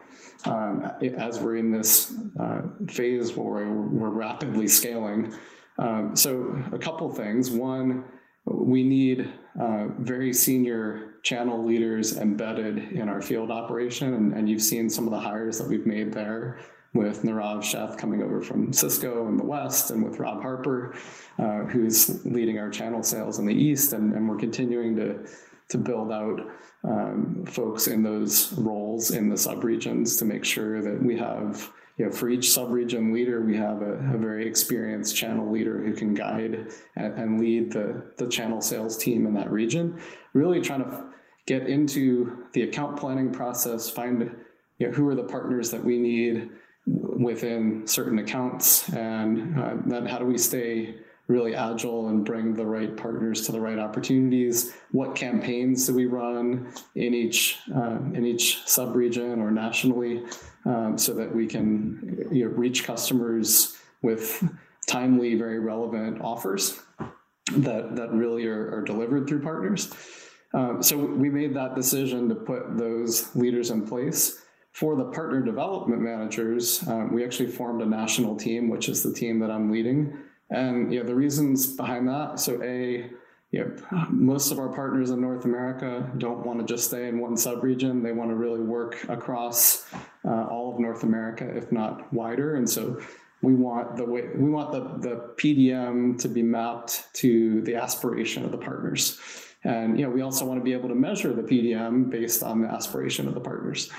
um, 0.45 0.91
as 1.01 1.39
we're 1.39 1.57
in 1.57 1.71
this 1.71 2.13
uh, 2.39 2.61
phase 2.87 3.35
where 3.35 3.67
we're 3.67 4.09
rapidly 4.09 4.67
scaling. 4.67 5.33
Um, 5.77 6.15
so, 6.15 6.61
a 6.71 6.77
couple 6.77 7.11
things. 7.13 7.51
One, 7.51 8.05
we 8.45 8.83
need 8.83 9.29
uh, 9.59 9.87
very 9.99 10.31
senior 10.33 11.15
channel 11.23 11.65
leaders 11.65 12.17
embedded 12.17 12.77
in 12.91 13.09
our 13.09 13.21
field 13.21 13.51
operation, 13.51 14.13
and, 14.13 14.33
and, 14.33 14.47
you've 14.47 14.61
seen 14.61 14.89
some 14.89 15.05
of 15.05 15.11
the 15.11 15.19
hires 15.19 15.57
that 15.57 15.67
we've 15.67 15.85
made 15.85 16.13
there 16.13 16.59
with 16.95 17.23
Nirav 17.23 17.59
Sheth 17.59 17.97
coming 17.97 18.23
over 18.23 18.41
from 18.41 18.73
Cisco 18.73 19.27
in 19.27 19.37
the 19.37 19.43
West, 19.43 19.91
and 19.91 20.03
with 20.03 20.17
Rob 20.17 20.41
Harper, 20.41 20.95
uh, 21.37 21.65
who's 21.65 22.25
leading 22.25 22.57
our 22.57 22.69
channel 22.69 23.03
sales 23.03 23.37
in 23.37 23.45
the 23.45 23.53
East, 23.53 23.93
and, 23.93 24.13
and 24.13 24.27
we're 24.27 24.37
continuing 24.37 24.95
to 24.95 25.19
to 25.67 25.77
build 25.79 26.11
out 26.11 26.41
um, 26.83 27.43
folks 27.47 27.87
in 27.87 28.03
those 28.03 28.53
roles 28.53 29.11
in 29.11 29.29
the 29.29 29.35
subregions 29.35 30.19
to 30.19 30.25
make 30.25 30.45
sure 30.45 30.81
that 30.81 31.03
we 31.03 31.17
have 31.17 31.71
you 31.97 32.05
know, 32.05 32.11
for 32.11 32.29
each 32.29 32.47
subregion 32.47 33.13
leader, 33.13 33.41
we 33.41 33.55
have 33.55 33.81
a, 33.81 33.93
a, 34.13 34.17
very 34.17 34.45
experienced 34.45 35.15
channel 35.15 35.49
leader 35.49 35.81
who 35.81 35.93
can 35.93 36.13
guide 36.13 36.67
and, 36.97 37.13
and, 37.13 37.39
lead 37.39 37.71
the, 37.71 38.11
the 38.17 38.27
channel 38.27 38.59
sales 38.61 38.97
team 38.97 39.25
in 39.25 39.33
that 39.33 39.49
region. 39.49 39.99
Really 40.33 40.59
trying 40.59 40.83
to 40.83 41.05
get 41.45 41.67
into 41.67 42.45
the 42.51 42.63
account 42.63 42.97
planning 42.97 43.31
process, 43.31 43.89
find 43.89 44.29
you 44.77 44.87
know, 44.87 44.93
who 44.93 45.07
are 45.07 45.15
the 45.15 45.23
partners 45.23 45.71
that 45.71 45.83
we 45.83 45.97
need 45.97 46.49
within 46.85 47.87
certain 47.87 48.19
accounts, 48.19 48.89
and 48.89 49.59
uh, 49.59 49.73
then 49.85 50.05
how 50.05 50.17
do 50.19 50.25
we 50.25 50.37
stay 50.37 50.95
really 51.27 51.55
agile 51.55 52.09
and 52.09 52.23
bring 52.23 52.53
the 52.53 52.65
right 52.65 52.95
partners 52.95 53.45
to 53.45 53.51
the 53.51 53.59
right 53.59 53.79
opportunities. 53.79 54.73
What 54.91 55.15
campaigns 55.15 55.87
do 55.87 55.95
we 55.95 56.05
run 56.05 56.71
in 56.93 57.13
each 57.13 57.57
uh, 57.75 57.97
in 58.13 58.25
each 58.25 58.59
subregion 58.65 59.39
or 59.39 59.51
nationally, 59.51 60.23
um, 60.65 60.97
so 60.97 61.13
that 61.15 61.33
we 61.33 61.47
can 61.47 62.27
you 62.31 62.45
know, 62.45 62.51
reach 62.51 62.83
customers 62.83 63.75
with 64.01 64.47
timely, 64.87 65.35
very 65.35 65.59
relevant 65.59 66.21
offers 66.21 66.79
that 67.53 67.95
that 67.95 68.11
really 68.11 68.45
are, 68.45 68.75
are 68.75 68.83
delivered 68.83 69.27
through 69.27 69.41
partners. 69.41 69.91
Um, 70.53 70.81
so 70.81 70.97
we 70.97 71.29
made 71.29 71.53
that 71.55 71.75
decision 71.75 72.29
to 72.29 72.35
put 72.35 72.77
those 72.77 73.35
leaders 73.35 73.71
in 73.71 73.85
place. 73.85 74.41
For 74.75 74.97
the 74.97 75.05
partner 75.05 75.41
development 75.41 76.01
managers, 76.01 76.85
um, 76.89 77.13
we 77.13 77.23
actually 77.23 77.49
formed 77.49 77.81
a 77.81 77.85
national 77.85 78.35
team, 78.35 78.67
which 78.67 78.89
is 78.89 79.03
the 79.03 79.13
team 79.13 79.39
that 79.39 79.49
I'm 79.49 79.71
leading 79.71 80.17
and 80.49 80.91
you 80.91 80.99
know, 80.99 81.05
the 81.05 81.15
reasons 81.15 81.65
behind 81.65 82.09
that. 82.09 82.41
So 82.41 82.61
a 82.61 83.09
you 83.51 83.59
know, 83.63 84.07
most 84.09 84.51
of 84.51 84.59
our 84.59 84.67
partners 84.67 85.11
in 85.11 85.21
North 85.21 85.45
America 85.45 86.11
don't 86.17 86.45
want 86.45 86.59
to 86.59 86.65
just 86.65 86.89
stay 86.89 87.07
in 87.07 87.21
one 87.21 87.35
subregion. 87.35 88.03
They 88.03 88.11
want 88.11 88.31
to 88.31 88.35
really 88.35 88.59
work 88.59 89.01
across 89.07 89.87
uh, 90.25 90.47
all 90.51 90.73
of 90.73 90.79
North 90.81 91.03
America, 91.03 91.47
if 91.55 91.71
not 91.71 92.11
wider. 92.13 92.55
And 92.55 92.69
so 92.69 93.01
we 93.41 93.55
want 93.55 93.95
the 93.95 94.03
way 94.03 94.27
we 94.35 94.49
want 94.49 94.73
the, 94.73 95.09
the 95.09 95.33
PDM 95.37 96.19
to 96.19 96.27
be 96.27 96.43
mapped 96.43 97.13
to 97.13 97.61
the 97.61 97.75
aspiration 97.75 98.43
of 98.43 98.51
the 98.51 98.57
partners. 98.57 99.21
And 99.65 99.99
you 99.99 100.05
know, 100.05 100.11
we 100.11 100.21
also 100.21 100.45
want 100.45 100.59
to 100.59 100.63
be 100.63 100.73
able 100.73 100.89
to 100.89 100.95
measure 100.95 101.33
the 101.33 101.41
PDM 101.41 102.09
based 102.09 102.43
on 102.43 102.61
the 102.61 102.67
aspiration 102.67 103.27
of 103.27 103.33
the 103.33 103.41
partners. 103.41 103.91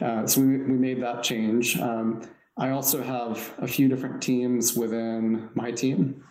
Uh, 0.00 0.26
so 0.26 0.40
we, 0.40 0.58
we 0.58 0.76
made 0.76 1.02
that 1.02 1.22
change. 1.22 1.78
Um, 1.80 2.28
I 2.56 2.70
also 2.70 3.02
have 3.02 3.52
a 3.58 3.66
few 3.66 3.88
different 3.88 4.22
teams 4.22 4.76
within 4.76 5.48
my 5.54 5.72
team. 5.72 6.22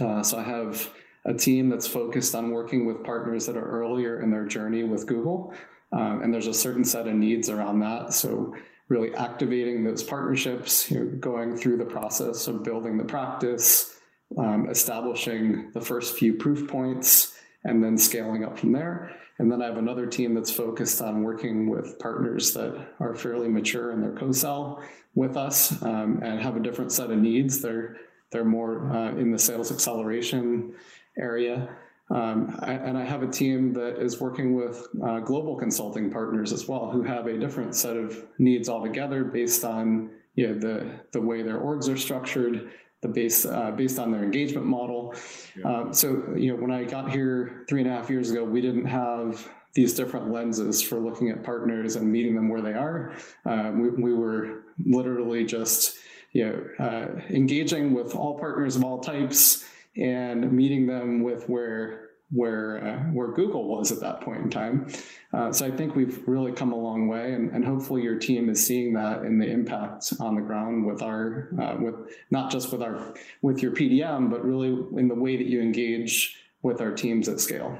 Uh, 0.00 0.22
so 0.22 0.38
I 0.38 0.44
have 0.44 0.90
a 1.26 1.34
team 1.34 1.68
that's 1.68 1.86
focused 1.86 2.34
on 2.34 2.50
working 2.50 2.86
with 2.86 3.04
partners 3.04 3.46
that 3.46 3.56
are 3.56 3.68
earlier 3.68 4.22
in 4.22 4.30
their 4.30 4.46
journey 4.46 4.84
with 4.84 5.06
Google. 5.06 5.52
Um, 5.92 6.22
and 6.22 6.32
there's 6.32 6.46
a 6.46 6.54
certain 6.54 6.84
set 6.84 7.08
of 7.08 7.14
needs 7.14 7.50
around 7.50 7.80
that. 7.80 8.14
So 8.14 8.54
really 8.88 9.14
activating 9.14 9.84
those 9.84 10.02
partnerships, 10.02 10.90
you 10.90 11.00
know, 11.00 11.06
going 11.18 11.56
through 11.56 11.78
the 11.78 11.84
process 11.84 12.46
of 12.46 12.62
building 12.62 12.96
the 12.96 13.04
practice, 13.04 13.98
um, 14.38 14.68
establishing 14.70 15.70
the 15.74 15.80
first 15.80 16.16
few 16.16 16.34
proof 16.34 16.68
points, 16.68 17.34
and 17.64 17.82
then 17.82 17.96
scaling 17.96 18.44
up 18.44 18.58
from 18.58 18.72
there. 18.72 19.16
And 19.38 19.50
then 19.50 19.62
I 19.62 19.66
have 19.66 19.78
another 19.78 20.06
team 20.06 20.34
that's 20.34 20.50
focused 20.50 21.00
on 21.00 21.22
working 21.22 21.68
with 21.68 21.98
partners 21.98 22.52
that 22.52 22.88
are 23.00 23.14
fairly 23.14 23.48
mature 23.48 23.92
in 23.92 24.00
their 24.00 24.12
co-sell 24.12 24.82
with 25.14 25.36
us 25.36 25.82
um, 25.82 26.20
and 26.22 26.40
have 26.40 26.56
a 26.56 26.60
different 26.60 26.92
set 26.92 27.10
of 27.10 27.18
needs. 27.18 27.60
They're 27.60 27.96
they're 28.30 28.44
more 28.44 28.92
uh, 28.92 29.10
in 29.16 29.32
the 29.32 29.38
sales 29.38 29.72
acceleration 29.72 30.74
area. 31.18 31.68
Um, 32.10 32.56
I, 32.60 32.72
and 32.72 32.98
I 32.98 33.04
have 33.04 33.22
a 33.22 33.26
team 33.26 33.72
that 33.72 34.00
is 34.00 34.20
working 34.20 34.54
with 34.54 34.86
uh, 35.04 35.20
global 35.20 35.56
consulting 35.56 36.10
partners 36.10 36.52
as 36.52 36.68
well, 36.68 36.90
who 36.90 37.02
have 37.02 37.26
a 37.26 37.38
different 37.38 37.74
set 37.74 37.96
of 37.96 38.26
needs 38.38 38.68
altogether 38.68 39.24
based 39.24 39.64
on 39.64 40.10
you 40.34 40.48
know, 40.48 40.54
the 40.58 41.00
the 41.12 41.20
way 41.20 41.42
their 41.42 41.58
orgs 41.58 41.92
are 41.92 41.96
structured, 41.96 42.70
the 43.02 43.08
base 43.08 43.46
uh, 43.46 43.70
based 43.70 43.98
on 43.98 44.10
their 44.10 44.22
engagement 44.22 44.66
model. 44.66 45.14
Yeah. 45.56 45.64
Um, 45.64 45.92
so 45.94 46.34
you 46.36 46.52
know, 46.52 46.60
when 46.60 46.70
I 46.70 46.84
got 46.84 47.10
here 47.10 47.64
three 47.68 47.80
and 47.80 47.90
a 47.90 47.92
half 47.92 48.10
years 48.10 48.30
ago, 48.30 48.44
we 48.44 48.60
didn't 48.60 48.86
have 48.86 49.48
these 49.72 49.94
different 49.94 50.30
lenses 50.30 50.82
for 50.82 50.98
looking 50.98 51.30
at 51.30 51.42
partners 51.44 51.96
and 51.96 52.10
meeting 52.10 52.34
them 52.34 52.48
where 52.48 52.60
they 52.60 52.72
are. 52.72 53.14
Uh, 53.46 53.70
we, 53.74 53.90
we, 53.90 54.12
were 54.12 54.64
literally 54.84 55.44
just 55.44 55.96
you 56.32 56.44
know 56.44 56.84
uh, 56.84 57.20
engaging 57.30 57.94
with 57.94 58.14
all 58.14 58.38
partners 58.38 58.76
of 58.76 58.84
all 58.84 58.98
types 58.98 59.64
and 59.96 60.52
meeting 60.52 60.86
them 60.86 61.22
with 61.22 61.48
where 61.48 62.09
where 62.30 62.84
uh, 62.84 62.98
where 63.12 63.32
Google 63.32 63.66
was 63.66 63.90
at 63.90 64.00
that 64.00 64.20
point 64.20 64.42
in 64.42 64.50
time. 64.50 64.88
Uh, 65.32 65.52
so 65.52 65.66
I 65.66 65.70
think 65.70 65.94
we've 65.94 66.26
really 66.26 66.52
come 66.52 66.72
a 66.72 66.76
long 66.76 67.08
way, 67.08 67.32
and, 67.34 67.50
and 67.50 67.64
hopefully 67.64 68.02
your 68.02 68.18
team 68.18 68.48
is 68.48 68.64
seeing 68.64 68.94
that 68.94 69.22
in 69.22 69.38
the 69.38 69.46
impact 69.46 70.12
on 70.20 70.34
the 70.34 70.40
ground 70.40 70.86
with 70.86 71.02
our 71.02 71.50
uh, 71.60 71.76
with 71.80 71.94
not 72.30 72.50
just 72.50 72.72
with 72.72 72.82
our 72.82 73.14
with 73.42 73.62
your 73.62 73.72
PDM, 73.72 74.30
but 74.30 74.44
really 74.44 74.68
in 74.98 75.08
the 75.08 75.14
way 75.14 75.36
that 75.36 75.46
you 75.46 75.60
engage 75.60 76.36
with 76.62 76.80
our 76.80 76.92
teams 76.92 77.28
at 77.28 77.40
scale. 77.40 77.78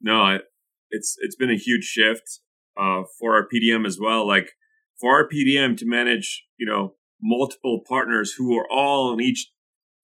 No, 0.00 0.20
I, 0.20 0.38
it's 0.90 1.16
it's 1.20 1.36
been 1.36 1.50
a 1.50 1.56
huge 1.56 1.84
shift 1.84 2.40
uh, 2.78 3.02
for 3.18 3.34
our 3.34 3.46
PDM 3.52 3.86
as 3.86 3.98
well. 4.00 4.26
Like 4.26 4.52
for 5.00 5.14
our 5.14 5.28
PDM 5.28 5.76
to 5.78 5.86
manage, 5.86 6.44
you 6.58 6.66
know, 6.66 6.94
multiple 7.22 7.82
partners 7.88 8.34
who 8.36 8.56
are 8.58 8.66
all 8.70 9.12
in 9.12 9.20
each, 9.20 9.50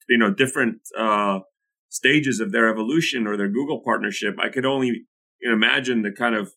you 0.08 0.18
know, 0.18 0.32
different 0.32 0.78
uh, 0.98 1.40
stages 1.94 2.40
of 2.40 2.50
their 2.50 2.68
evolution 2.68 3.24
or 3.24 3.36
their 3.36 3.48
Google 3.48 3.80
partnership. 3.80 4.34
I 4.40 4.48
could 4.48 4.66
only 4.66 5.06
imagine 5.40 6.02
the 6.02 6.10
kind 6.10 6.34
of 6.34 6.52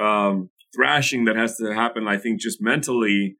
um, 0.00 0.48
thrashing 0.74 1.26
that 1.26 1.36
has 1.36 1.58
to 1.58 1.74
happen. 1.74 2.08
I 2.08 2.16
think 2.16 2.40
just 2.40 2.58
mentally 2.60 3.36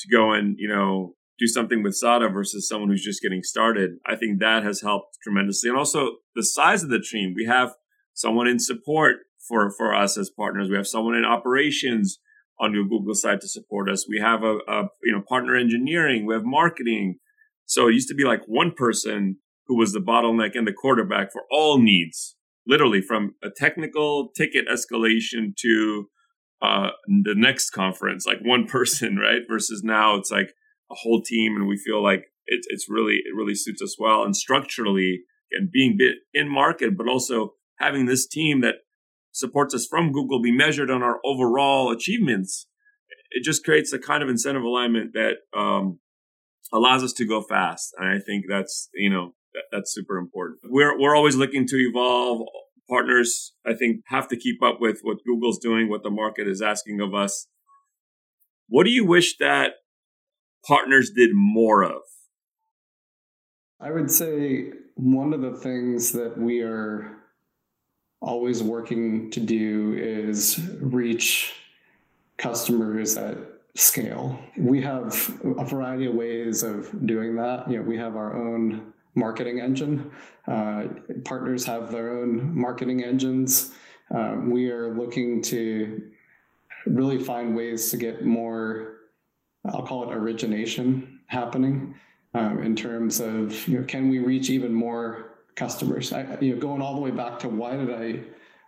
to 0.00 0.08
go 0.14 0.32
and 0.32 0.54
you 0.58 0.68
know 0.68 1.14
do 1.38 1.46
something 1.46 1.82
with 1.82 1.96
SADA 1.96 2.28
versus 2.28 2.68
someone 2.68 2.90
who's 2.90 3.04
just 3.04 3.22
getting 3.22 3.42
started. 3.42 3.92
I 4.06 4.16
think 4.16 4.38
that 4.40 4.64
has 4.64 4.82
helped 4.82 5.16
tremendously, 5.22 5.70
and 5.70 5.78
also 5.78 6.16
the 6.34 6.44
size 6.44 6.82
of 6.82 6.90
the 6.90 7.00
team. 7.00 7.32
We 7.34 7.46
have 7.46 7.72
someone 8.12 8.46
in 8.46 8.58
support 8.58 9.16
for 9.48 9.70
for 9.70 9.94
us 9.94 10.18
as 10.18 10.30
partners. 10.30 10.68
We 10.68 10.76
have 10.76 10.86
someone 10.86 11.14
in 11.14 11.24
operations 11.24 12.18
on 12.60 12.72
the 12.72 12.82
Google 12.82 13.14
side 13.14 13.40
to 13.40 13.48
support 13.48 13.88
us. 13.88 14.06
We 14.06 14.20
have 14.20 14.42
a, 14.42 14.58
a 14.68 14.88
you 15.02 15.12
know 15.14 15.22
partner 15.26 15.56
engineering. 15.56 16.26
We 16.26 16.34
have 16.34 16.44
marketing. 16.44 17.16
So 17.64 17.88
it 17.88 17.94
used 17.94 18.08
to 18.08 18.14
be 18.14 18.24
like 18.24 18.42
one 18.46 18.72
person 18.76 19.38
who 19.66 19.76
was 19.76 19.92
the 19.92 20.00
bottleneck 20.00 20.52
and 20.54 20.66
the 20.66 20.72
quarterback 20.72 21.32
for 21.32 21.42
all 21.50 21.78
needs, 21.78 22.36
literally 22.66 23.00
from 23.00 23.34
a 23.42 23.48
technical 23.54 24.30
ticket 24.36 24.66
escalation 24.68 25.54
to 25.56 26.08
uh, 26.62 26.90
the 27.06 27.34
next 27.36 27.70
conference, 27.70 28.26
like 28.26 28.38
one 28.42 28.66
person, 28.68 29.16
right? 29.16 29.42
Versus 29.48 29.82
now 29.84 30.16
it's 30.16 30.30
like 30.30 30.52
a 30.90 30.94
whole 30.94 31.22
team, 31.22 31.56
and 31.56 31.66
we 31.66 31.76
feel 31.76 32.02
like 32.02 32.26
it, 32.46 32.64
it's 32.68 32.86
really 32.88 33.14
it 33.24 33.34
really 33.34 33.54
suits 33.54 33.82
us 33.82 33.96
well. 33.98 34.22
And 34.22 34.36
structurally, 34.36 35.22
and 35.52 35.70
being 35.70 35.96
bit 35.98 36.16
in 36.32 36.48
market, 36.48 36.96
but 36.96 37.08
also 37.08 37.54
having 37.78 38.06
this 38.06 38.26
team 38.26 38.60
that 38.62 38.76
supports 39.32 39.74
us 39.74 39.86
from 39.88 40.12
Google 40.12 40.40
be 40.40 40.52
measured 40.52 40.90
on 40.90 41.02
our 41.02 41.18
overall 41.24 41.90
achievements, 41.90 42.66
it 43.30 43.44
just 43.44 43.64
creates 43.64 43.92
a 43.92 43.98
kind 43.98 44.22
of 44.22 44.28
incentive 44.28 44.62
alignment 44.62 45.12
that 45.12 45.34
um, 45.56 45.98
allows 46.72 47.04
us 47.04 47.12
to 47.14 47.26
go 47.26 47.42
fast. 47.42 47.94
And 47.98 48.08
I 48.08 48.18
think 48.18 48.46
that's 48.48 48.88
you 48.94 49.10
know 49.10 49.34
that's 49.72 49.92
super 49.92 50.16
important. 50.18 50.60
We're 50.64 50.98
we're 50.98 51.14
always 51.14 51.36
looking 51.36 51.66
to 51.68 51.76
evolve. 51.76 52.46
Partners, 52.88 53.52
I 53.66 53.74
think, 53.74 54.02
have 54.06 54.28
to 54.28 54.36
keep 54.36 54.62
up 54.62 54.80
with 54.80 55.00
what 55.02 55.18
Google's 55.26 55.58
doing, 55.58 55.88
what 55.88 56.04
the 56.04 56.10
market 56.10 56.46
is 56.46 56.62
asking 56.62 57.00
of 57.00 57.14
us. 57.14 57.48
What 58.68 58.84
do 58.84 58.90
you 58.90 59.04
wish 59.04 59.38
that 59.38 59.72
partners 60.64 61.10
did 61.10 61.30
more 61.32 61.82
of? 61.82 62.02
I 63.80 63.90
would 63.90 64.10
say 64.10 64.70
one 64.94 65.32
of 65.34 65.42
the 65.42 65.52
things 65.52 66.12
that 66.12 66.38
we 66.38 66.62
are 66.62 67.16
always 68.20 68.62
working 68.62 69.30
to 69.30 69.40
do 69.40 69.94
is 69.98 70.58
reach 70.80 71.54
customers 72.38 73.16
at 73.16 73.36
scale. 73.74 74.38
We 74.56 74.80
have 74.82 75.30
a 75.44 75.64
variety 75.64 76.06
of 76.06 76.14
ways 76.14 76.62
of 76.62 77.06
doing 77.06 77.36
that. 77.36 77.70
You 77.70 77.78
know, 77.78 77.82
we 77.82 77.98
have 77.98 78.16
our 78.16 78.34
own 78.36 78.92
marketing 79.16 79.60
engine. 79.60 80.10
Uh, 80.46 80.84
partners 81.24 81.64
have 81.64 81.90
their 81.90 82.18
own 82.18 82.56
marketing 82.56 83.02
engines. 83.02 83.72
Uh, 84.14 84.36
we 84.44 84.70
are 84.70 84.94
looking 84.94 85.42
to 85.42 86.10
really 86.86 87.18
find 87.18 87.56
ways 87.56 87.90
to 87.90 87.96
get 87.96 88.24
more, 88.24 88.98
I'll 89.64 89.82
call 89.82 90.08
it 90.08 90.14
origination 90.14 91.20
happening 91.26 91.96
um, 92.34 92.62
in 92.62 92.76
terms 92.76 93.18
of, 93.18 93.66
you 93.66 93.78
know, 93.78 93.84
can 93.84 94.08
we 94.08 94.20
reach 94.20 94.50
even 94.50 94.72
more 94.72 95.40
customers. 95.56 96.12
I, 96.12 96.38
you 96.40 96.54
know, 96.54 96.60
going 96.60 96.82
all 96.82 96.94
the 96.94 97.00
way 97.00 97.10
back 97.10 97.38
to 97.40 97.48
why 97.48 97.76
did 97.76 97.90
I, 97.90 98.20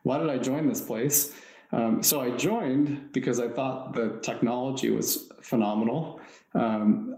why 0.03 0.19
did 0.19 0.31
I 0.31 0.39
join 0.39 0.67
this 0.67 0.81
place? 0.81 1.35
Um, 1.71 2.03
so 2.03 2.21
I 2.21 2.31
joined 2.31 3.13
because 3.13 3.39
I 3.39 3.49
thought 3.49 3.93
the 3.93 4.19
technology 4.23 4.91
was 4.91 5.31
phenomenal. 5.43 6.21
Um, 6.55 7.17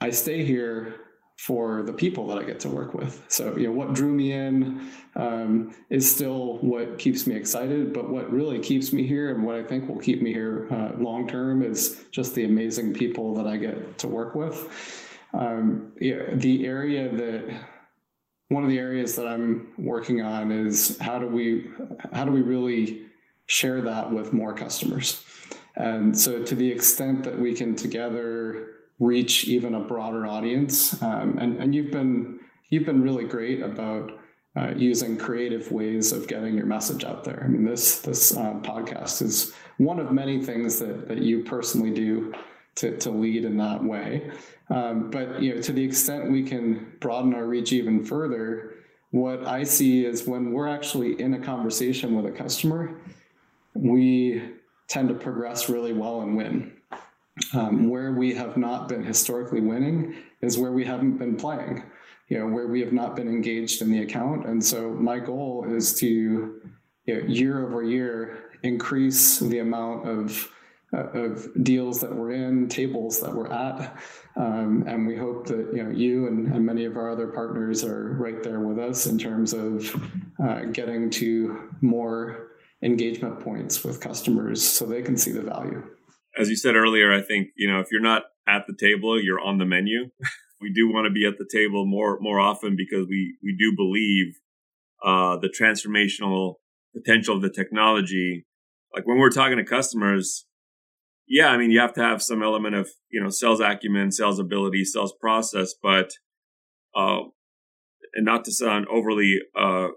I 0.00 0.10
stay 0.10 0.44
here 0.44 0.96
for 1.36 1.82
the 1.82 1.92
people 1.92 2.26
that 2.28 2.38
I 2.38 2.44
get 2.44 2.60
to 2.60 2.68
work 2.68 2.94
with. 2.94 3.24
So, 3.28 3.56
you 3.56 3.66
know, 3.66 3.72
what 3.72 3.94
drew 3.94 4.12
me 4.12 4.32
in 4.32 4.88
um, 5.16 5.74
is 5.90 6.10
still 6.10 6.58
what 6.58 6.98
keeps 6.98 7.26
me 7.26 7.34
excited. 7.34 7.92
But 7.92 8.10
what 8.10 8.30
really 8.32 8.58
keeps 8.60 8.92
me 8.92 9.06
here 9.06 9.34
and 9.34 9.44
what 9.44 9.56
I 9.56 9.62
think 9.64 9.88
will 9.88 9.98
keep 9.98 10.22
me 10.22 10.32
here 10.32 10.68
uh, 10.70 10.92
long 11.02 11.26
term 11.26 11.62
is 11.62 12.04
just 12.10 12.34
the 12.34 12.44
amazing 12.44 12.94
people 12.94 13.34
that 13.34 13.46
I 13.46 13.56
get 13.56 13.98
to 13.98 14.08
work 14.08 14.34
with. 14.34 15.08
Um, 15.34 15.92
yeah, 16.00 16.34
the 16.34 16.66
area 16.66 17.08
that 17.10 17.60
one 18.48 18.62
of 18.62 18.68
the 18.68 18.78
areas 18.78 19.16
that 19.16 19.26
I'm 19.26 19.72
working 19.78 20.20
on 20.20 20.52
is 20.52 20.98
how 20.98 21.18
do 21.18 21.26
we 21.26 21.70
how 22.12 22.24
do 22.24 22.30
we 22.30 22.42
really 22.42 23.06
share 23.46 23.80
that 23.80 24.12
with 24.12 24.32
more 24.32 24.54
customers? 24.54 25.24
And 25.74 26.16
so 26.16 26.44
to 26.44 26.54
the 26.54 26.70
extent 26.70 27.24
that 27.24 27.38
we 27.38 27.54
can 27.54 27.74
together 27.74 28.68
reach 29.02 29.44
even 29.48 29.74
a 29.74 29.80
broader 29.80 30.26
audience, 30.26 31.02
um, 31.02 31.36
and 31.38 31.58
and 31.58 31.74
you've 31.74 31.90
been 31.90 32.38
you've 32.70 32.86
been 32.86 33.02
really 33.02 33.24
great 33.24 33.60
about 33.60 34.12
uh, 34.56 34.72
using 34.76 35.16
creative 35.16 35.72
ways 35.72 36.12
of 36.12 36.28
getting 36.28 36.54
your 36.54 36.66
message 36.66 37.04
out 37.04 37.24
there. 37.24 37.42
I 37.44 37.48
mean, 37.48 37.64
this 37.64 38.00
this 38.00 38.36
uh, 38.36 38.54
podcast 38.62 39.20
is 39.20 39.52
one 39.78 39.98
of 39.98 40.12
many 40.12 40.40
things 40.40 40.78
that 40.78 41.08
that 41.08 41.18
you 41.18 41.42
personally 41.42 41.90
do 41.90 42.32
to, 42.76 42.96
to 42.98 43.10
lead 43.10 43.44
in 43.44 43.56
that 43.58 43.82
way. 43.82 44.30
Um, 44.70 45.10
but 45.10 45.42
you 45.42 45.54
know, 45.54 45.60
to 45.62 45.72
the 45.72 45.84
extent 45.84 46.30
we 46.30 46.42
can 46.42 46.96
broaden 47.00 47.34
our 47.34 47.44
reach 47.44 47.72
even 47.72 48.04
further, 48.04 48.74
what 49.10 49.46
I 49.46 49.64
see 49.64 50.06
is 50.06 50.26
when 50.26 50.52
we're 50.52 50.68
actually 50.68 51.20
in 51.20 51.34
a 51.34 51.38
conversation 51.38 52.14
with 52.14 52.32
a 52.32 52.36
customer, 52.36 53.00
we 53.74 54.42
tend 54.88 55.08
to 55.08 55.14
progress 55.14 55.68
really 55.68 55.92
well 55.92 56.22
and 56.22 56.36
win. 56.36 56.72
Um, 57.54 57.88
where 57.88 58.12
we 58.12 58.34
have 58.34 58.58
not 58.58 58.88
been 58.88 59.02
historically 59.02 59.62
winning 59.62 60.16
is 60.42 60.58
where 60.58 60.72
we 60.72 60.84
haven't 60.84 61.16
been 61.16 61.36
playing, 61.36 61.82
you 62.28 62.38
know, 62.38 62.46
where 62.46 62.66
we 62.66 62.80
have 62.80 62.92
not 62.92 63.16
been 63.16 63.26
engaged 63.26 63.80
in 63.80 63.90
the 63.90 64.02
account. 64.02 64.46
And 64.46 64.62
so 64.62 64.90
my 64.90 65.18
goal 65.18 65.64
is 65.66 65.94
to, 66.00 66.06
you 67.06 67.14
know, 67.14 67.26
year 67.26 67.66
over 67.66 67.82
year, 67.82 68.50
increase 68.62 69.38
the 69.38 69.60
amount 69.60 70.06
of 70.06 70.52
uh, 70.94 71.08
of 71.14 71.48
deals 71.64 72.00
that 72.02 72.14
we're 72.14 72.32
in, 72.32 72.68
tables 72.68 73.18
that 73.20 73.34
we're 73.34 73.50
at. 73.50 73.96
Um, 74.36 74.84
and 74.86 75.06
we 75.06 75.16
hope 75.16 75.46
that 75.46 75.72
you 75.74 75.82
know 75.82 75.90
you 75.90 76.26
and, 76.26 76.52
and, 76.52 76.66
many 76.66 76.84
of 76.84 76.96
our 76.98 77.10
other 77.10 77.28
partners 77.28 77.82
are 77.82 78.12
right 78.12 78.42
there 78.42 78.60
with 78.60 78.78
us 78.78 79.06
in 79.06 79.18
terms 79.18 79.54
of 79.54 79.94
uh, 80.42 80.64
getting 80.66 81.08
to 81.10 81.70
more 81.80 82.48
engagement 82.82 83.40
points 83.40 83.84
with 83.84 84.00
customers 84.00 84.62
so 84.62 84.84
they 84.84 85.00
can 85.00 85.16
see 85.16 85.32
the 85.32 85.40
value. 85.40 85.82
As 86.38 86.48
you 86.48 86.56
said 86.56 86.76
earlier, 86.76 87.12
I 87.12 87.22
think 87.22 87.48
you 87.56 87.70
know 87.70 87.80
if 87.80 87.88
you're 87.90 88.00
not 88.00 88.24
at 88.48 88.66
the 88.66 88.74
table, 88.78 89.20
you're 89.22 89.40
on 89.40 89.58
the 89.58 89.64
menu. 89.64 90.10
we 90.60 90.72
do 90.72 90.88
want 90.88 91.06
to 91.06 91.10
be 91.10 91.26
at 91.26 91.38
the 91.38 91.48
table 91.50 91.86
more 91.86 92.18
more 92.20 92.40
often 92.40 92.76
because 92.76 93.06
we 93.08 93.36
we 93.42 93.54
do 93.58 93.72
believe 93.76 94.34
uh, 95.04 95.36
the 95.36 95.48
transformational 95.48 96.54
potential 96.94 97.36
of 97.36 97.42
the 97.42 97.50
technology. 97.50 98.46
Like 98.94 99.06
when 99.06 99.18
we're 99.18 99.30
talking 99.30 99.56
to 99.56 99.64
customers, 99.64 100.46
yeah, 101.26 101.48
I 101.48 101.56
mean, 101.56 101.70
you 101.70 101.80
have 101.80 101.94
to 101.94 102.02
have 102.02 102.22
some 102.22 102.42
element 102.42 102.74
of, 102.74 102.90
you 103.10 103.22
know, 103.22 103.30
sales 103.30 103.60
acumen, 103.60 104.12
sales 104.12 104.38
ability, 104.38 104.84
sales 104.84 105.14
process, 105.20 105.74
but, 105.82 106.10
uh, 106.94 107.20
and 108.14 108.26
not 108.26 108.44
to 108.44 108.52
sound 108.52 108.86
overly, 108.88 109.38
uh, 109.58 109.88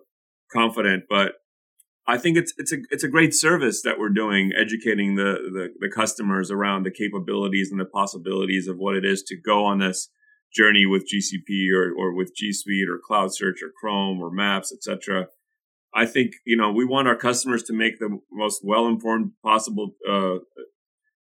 confident, 0.52 1.04
but 1.10 1.34
I 2.08 2.18
think 2.18 2.38
it's, 2.38 2.54
it's 2.58 2.72
a, 2.72 2.78
it's 2.92 3.04
a 3.04 3.10
great 3.10 3.34
service 3.34 3.82
that 3.82 3.98
we're 3.98 4.10
doing, 4.10 4.52
educating 4.56 5.16
the, 5.16 5.38
the, 5.52 5.70
the 5.80 5.90
customers 5.90 6.52
around 6.52 6.84
the 6.84 6.92
capabilities 6.92 7.72
and 7.72 7.80
the 7.80 7.86
possibilities 7.86 8.68
of 8.68 8.78
what 8.78 8.96
it 8.96 9.04
is 9.04 9.24
to 9.24 9.36
go 9.36 9.66
on 9.66 9.80
this 9.80 10.10
journey 10.54 10.86
with 10.86 11.10
GCP 11.12 11.72
or, 11.76 11.92
or 11.92 12.14
with 12.14 12.36
G 12.36 12.54
Suite 12.54 12.88
or 12.88 13.00
Cloud 13.04 13.34
Search 13.34 13.64
or 13.64 13.72
Chrome 13.80 14.20
or 14.22 14.30
Maps, 14.30 14.72
etc. 14.72 15.28
I 15.94 16.06
think 16.06 16.34
you 16.46 16.56
know 16.56 16.72
we 16.72 16.86
want 16.86 17.08
our 17.08 17.16
customers 17.16 17.64
to 17.64 17.74
make 17.74 18.00
the 18.00 18.20
most 18.32 18.62
well 18.64 18.88
informed 18.88 19.32
possible 19.44 19.96
uh, 20.08 20.36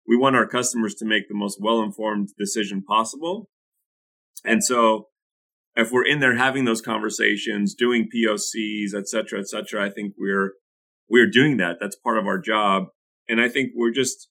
we 0.06 0.16
want 0.16 0.36
our 0.36 0.46
customers 0.46 0.94
to 0.96 1.04
make 1.04 1.28
the 1.28 1.34
most 1.34 1.58
well-informed 1.60 2.30
decision 2.38 2.82
possible. 2.82 3.48
And 4.44 4.62
so 4.64 5.08
if 5.76 5.90
we're 5.92 6.06
in 6.06 6.20
there 6.20 6.36
having 6.36 6.64
those 6.64 6.80
conversations, 6.80 7.74
doing 7.74 8.08
POCs, 8.14 8.94
et 8.94 9.08
cetera, 9.08 9.40
et 9.40 9.48
cetera, 9.48 9.86
I 9.86 9.90
think 9.90 10.14
we're, 10.18 10.52
we're 11.12 11.30
doing 11.30 11.58
that. 11.58 11.76
That's 11.78 11.96
part 11.96 12.18
of 12.18 12.26
our 12.26 12.38
job. 12.38 12.86
And 13.28 13.40
I 13.40 13.48
think 13.48 13.72
we're 13.76 13.92
just, 13.92 14.28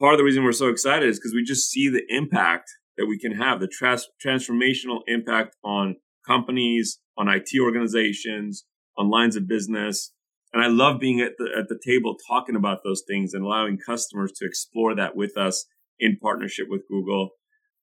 part 0.00 0.12
of 0.12 0.18
the 0.18 0.24
reason 0.24 0.42
we're 0.42 0.52
so 0.52 0.68
excited 0.68 1.08
is 1.08 1.18
because 1.18 1.32
we 1.32 1.44
just 1.44 1.70
see 1.70 1.88
the 1.88 2.02
impact 2.08 2.68
that 2.98 3.06
we 3.06 3.18
can 3.18 3.32
have, 3.36 3.60
the 3.60 3.68
trans- 3.68 4.08
transformational 4.24 5.00
impact 5.06 5.56
on 5.64 5.96
companies, 6.26 6.98
on 7.16 7.28
IT 7.28 7.48
organizations, 7.60 8.64
on 8.98 9.10
lines 9.10 9.36
of 9.36 9.46
business, 9.46 10.12
and 10.52 10.62
I 10.62 10.68
love 10.68 11.00
being 11.00 11.20
at 11.20 11.32
the, 11.36 11.48
at 11.58 11.68
the 11.68 11.78
table 11.84 12.16
talking 12.28 12.54
about 12.54 12.78
those 12.84 13.02
things 13.08 13.34
and 13.34 13.44
allowing 13.44 13.76
customers 13.76 14.32
to 14.36 14.46
explore 14.46 14.94
that 14.94 15.16
with 15.16 15.36
us 15.36 15.66
in 15.98 16.16
partnership 16.20 16.66
with 16.68 16.82
Google. 16.88 17.30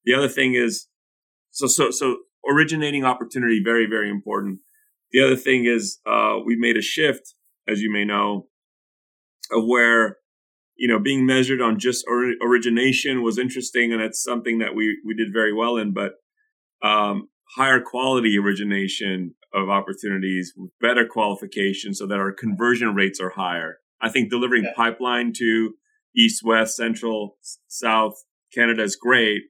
The 0.05 0.13
other 0.13 0.29
thing 0.29 0.55
is, 0.55 0.87
so, 1.51 1.67
so, 1.67 1.91
so 1.91 2.17
originating 2.49 3.03
opportunity, 3.03 3.61
very, 3.63 3.87
very 3.87 4.09
important. 4.09 4.59
The 5.11 5.21
other 5.21 5.35
thing 5.35 5.65
is, 5.65 5.99
uh, 6.05 6.37
we 6.45 6.55
made 6.55 6.77
a 6.77 6.81
shift, 6.81 7.35
as 7.71 7.81
you 7.81 7.91
may 7.91 8.05
know, 8.05 8.47
of 9.51 9.63
where, 9.65 10.17
you 10.75 10.87
know, 10.87 10.99
being 10.99 11.25
measured 11.25 11.61
on 11.61 11.79
just 11.79 12.05
or- 12.07 12.33
origination 12.41 13.23
was 13.23 13.37
interesting. 13.37 13.93
And 13.93 14.01
it's 14.01 14.21
something 14.21 14.59
that 14.59 14.75
we, 14.75 14.99
we 15.05 15.13
did 15.13 15.33
very 15.33 15.53
well 15.53 15.77
in, 15.77 15.93
but, 15.93 16.13
um, 16.83 17.29
higher 17.55 17.81
quality 17.81 18.37
origination 18.37 19.35
of 19.53 19.69
opportunities 19.69 20.53
with 20.55 20.71
better 20.79 21.05
qualification 21.05 21.93
so 21.93 22.07
that 22.07 22.19
our 22.19 22.31
conversion 22.31 22.95
rates 22.95 23.19
are 23.19 23.31
higher. 23.31 23.77
I 24.01 24.09
think 24.09 24.29
delivering 24.29 24.63
yeah. 24.63 24.73
pipeline 24.75 25.33
to 25.37 25.73
east, 26.15 26.41
west, 26.43 26.75
central, 26.75 27.37
south, 27.67 28.13
Canada 28.53 28.83
is 28.83 28.95
great, 28.95 29.43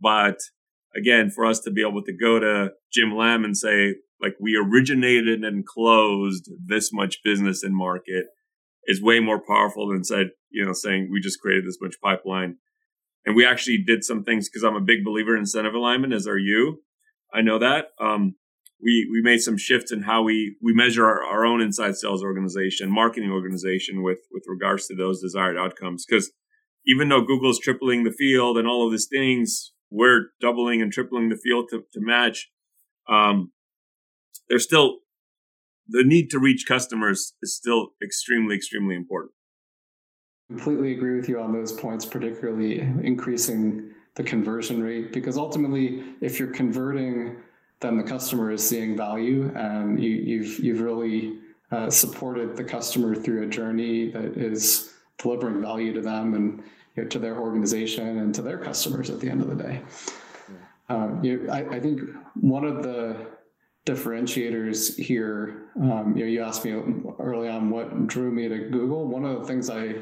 but 0.00 0.38
again, 0.96 1.30
for 1.30 1.46
us 1.46 1.60
to 1.60 1.70
be 1.70 1.82
able 1.82 2.02
to 2.02 2.12
go 2.12 2.38
to 2.38 2.70
Jim 2.92 3.16
Lamb 3.16 3.44
and 3.44 3.56
say, 3.56 3.96
like, 4.22 4.36
we 4.40 4.56
originated 4.56 5.42
and 5.42 5.66
closed 5.66 6.48
this 6.64 6.92
much 6.92 7.18
business 7.24 7.64
in 7.64 7.74
market 7.74 8.26
is 8.86 9.02
way 9.02 9.20
more 9.20 9.40
powerful 9.40 9.88
than 9.88 10.04
said, 10.04 10.30
you 10.50 10.64
know, 10.64 10.72
saying 10.72 11.08
we 11.10 11.20
just 11.20 11.40
created 11.40 11.66
this 11.66 11.78
much 11.80 11.96
pipeline. 12.02 12.56
And 13.24 13.36
we 13.36 13.46
actually 13.46 13.78
did 13.86 14.02
some 14.02 14.24
things 14.24 14.48
because 14.48 14.64
I'm 14.64 14.74
a 14.76 14.80
big 14.80 15.04
believer 15.04 15.34
in 15.34 15.40
incentive 15.40 15.74
alignment, 15.74 16.12
as 16.12 16.26
are 16.26 16.38
you. 16.38 16.82
I 17.32 17.40
know 17.40 17.58
that. 17.58 17.86
Um, 18.00 18.34
we, 18.82 19.08
we 19.12 19.22
made 19.22 19.38
some 19.38 19.56
shifts 19.56 19.92
in 19.92 20.02
how 20.02 20.22
we, 20.22 20.56
we 20.60 20.74
measure 20.74 21.06
our, 21.06 21.22
our 21.22 21.46
own 21.46 21.60
inside 21.60 21.94
sales 21.94 22.24
organization, 22.24 22.92
marketing 22.92 23.30
organization 23.30 24.02
with, 24.02 24.18
with 24.32 24.42
regards 24.48 24.88
to 24.88 24.96
those 24.96 25.22
desired 25.22 25.56
outcomes. 25.56 26.04
Because 26.04 26.32
even 26.84 27.08
though 27.08 27.22
Google's 27.22 27.60
tripling 27.60 28.02
the 28.02 28.10
field 28.10 28.58
and 28.58 28.66
all 28.66 28.84
of 28.84 28.92
these 28.92 29.06
things, 29.06 29.72
we're 29.88 30.30
doubling 30.40 30.82
and 30.82 30.92
tripling 30.92 31.28
the 31.28 31.36
field 31.36 31.66
to, 31.70 31.84
to 31.92 32.00
match. 32.00 32.50
Um, 33.08 33.52
there's 34.52 34.64
still 34.64 34.98
the 35.88 36.04
need 36.04 36.28
to 36.28 36.38
reach 36.38 36.66
customers 36.68 37.32
is 37.42 37.56
still 37.56 37.92
extremely, 38.04 38.54
extremely 38.54 38.94
important. 38.94 39.32
Completely 40.48 40.92
agree 40.92 41.16
with 41.16 41.26
you 41.26 41.40
on 41.40 41.54
those 41.54 41.72
points, 41.72 42.04
particularly 42.04 42.80
increasing 42.80 43.90
the 44.14 44.22
conversion 44.22 44.82
rate, 44.82 45.10
because 45.10 45.38
ultimately, 45.38 46.04
if 46.20 46.38
you're 46.38 46.52
converting, 46.52 47.36
then 47.80 47.96
the 47.96 48.02
customer 48.02 48.50
is 48.50 48.66
seeing 48.66 48.94
value, 48.94 49.50
and 49.56 49.98
you, 49.98 50.18
have 50.18 50.28
you've, 50.28 50.58
you've 50.58 50.80
really 50.82 51.38
uh, 51.70 51.88
supported 51.88 52.54
the 52.54 52.62
customer 52.62 53.14
through 53.14 53.44
a 53.44 53.46
journey 53.46 54.10
that 54.10 54.36
is 54.36 54.92
delivering 55.16 55.62
value 55.62 55.94
to 55.94 56.02
them 56.02 56.34
and 56.34 56.62
you 56.94 57.04
know, 57.04 57.08
to 57.08 57.18
their 57.18 57.38
organization 57.38 58.18
and 58.18 58.34
to 58.34 58.42
their 58.42 58.58
customers 58.58 59.08
at 59.08 59.18
the 59.18 59.30
end 59.30 59.40
of 59.40 59.48
the 59.48 59.62
day. 59.62 59.80
Um, 60.90 61.24
you 61.24 61.48
I, 61.50 61.76
I, 61.76 61.80
think 61.80 62.02
one 62.34 62.64
of 62.64 62.82
the 62.82 63.16
differentiators 63.86 64.96
here, 64.96 65.68
um, 65.80 66.14
you 66.16 66.24
know, 66.24 66.30
you 66.30 66.42
asked 66.42 66.64
me 66.64 66.72
early 67.18 67.48
on 67.48 67.70
what 67.70 68.06
drew 68.06 68.30
me 68.30 68.48
to 68.48 68.58
Google. 68.70 69.06
One 69.06 69.24
of 69.24 69.40
the 69.40 69.46
things 69.46 69.68
I 69.70 69.96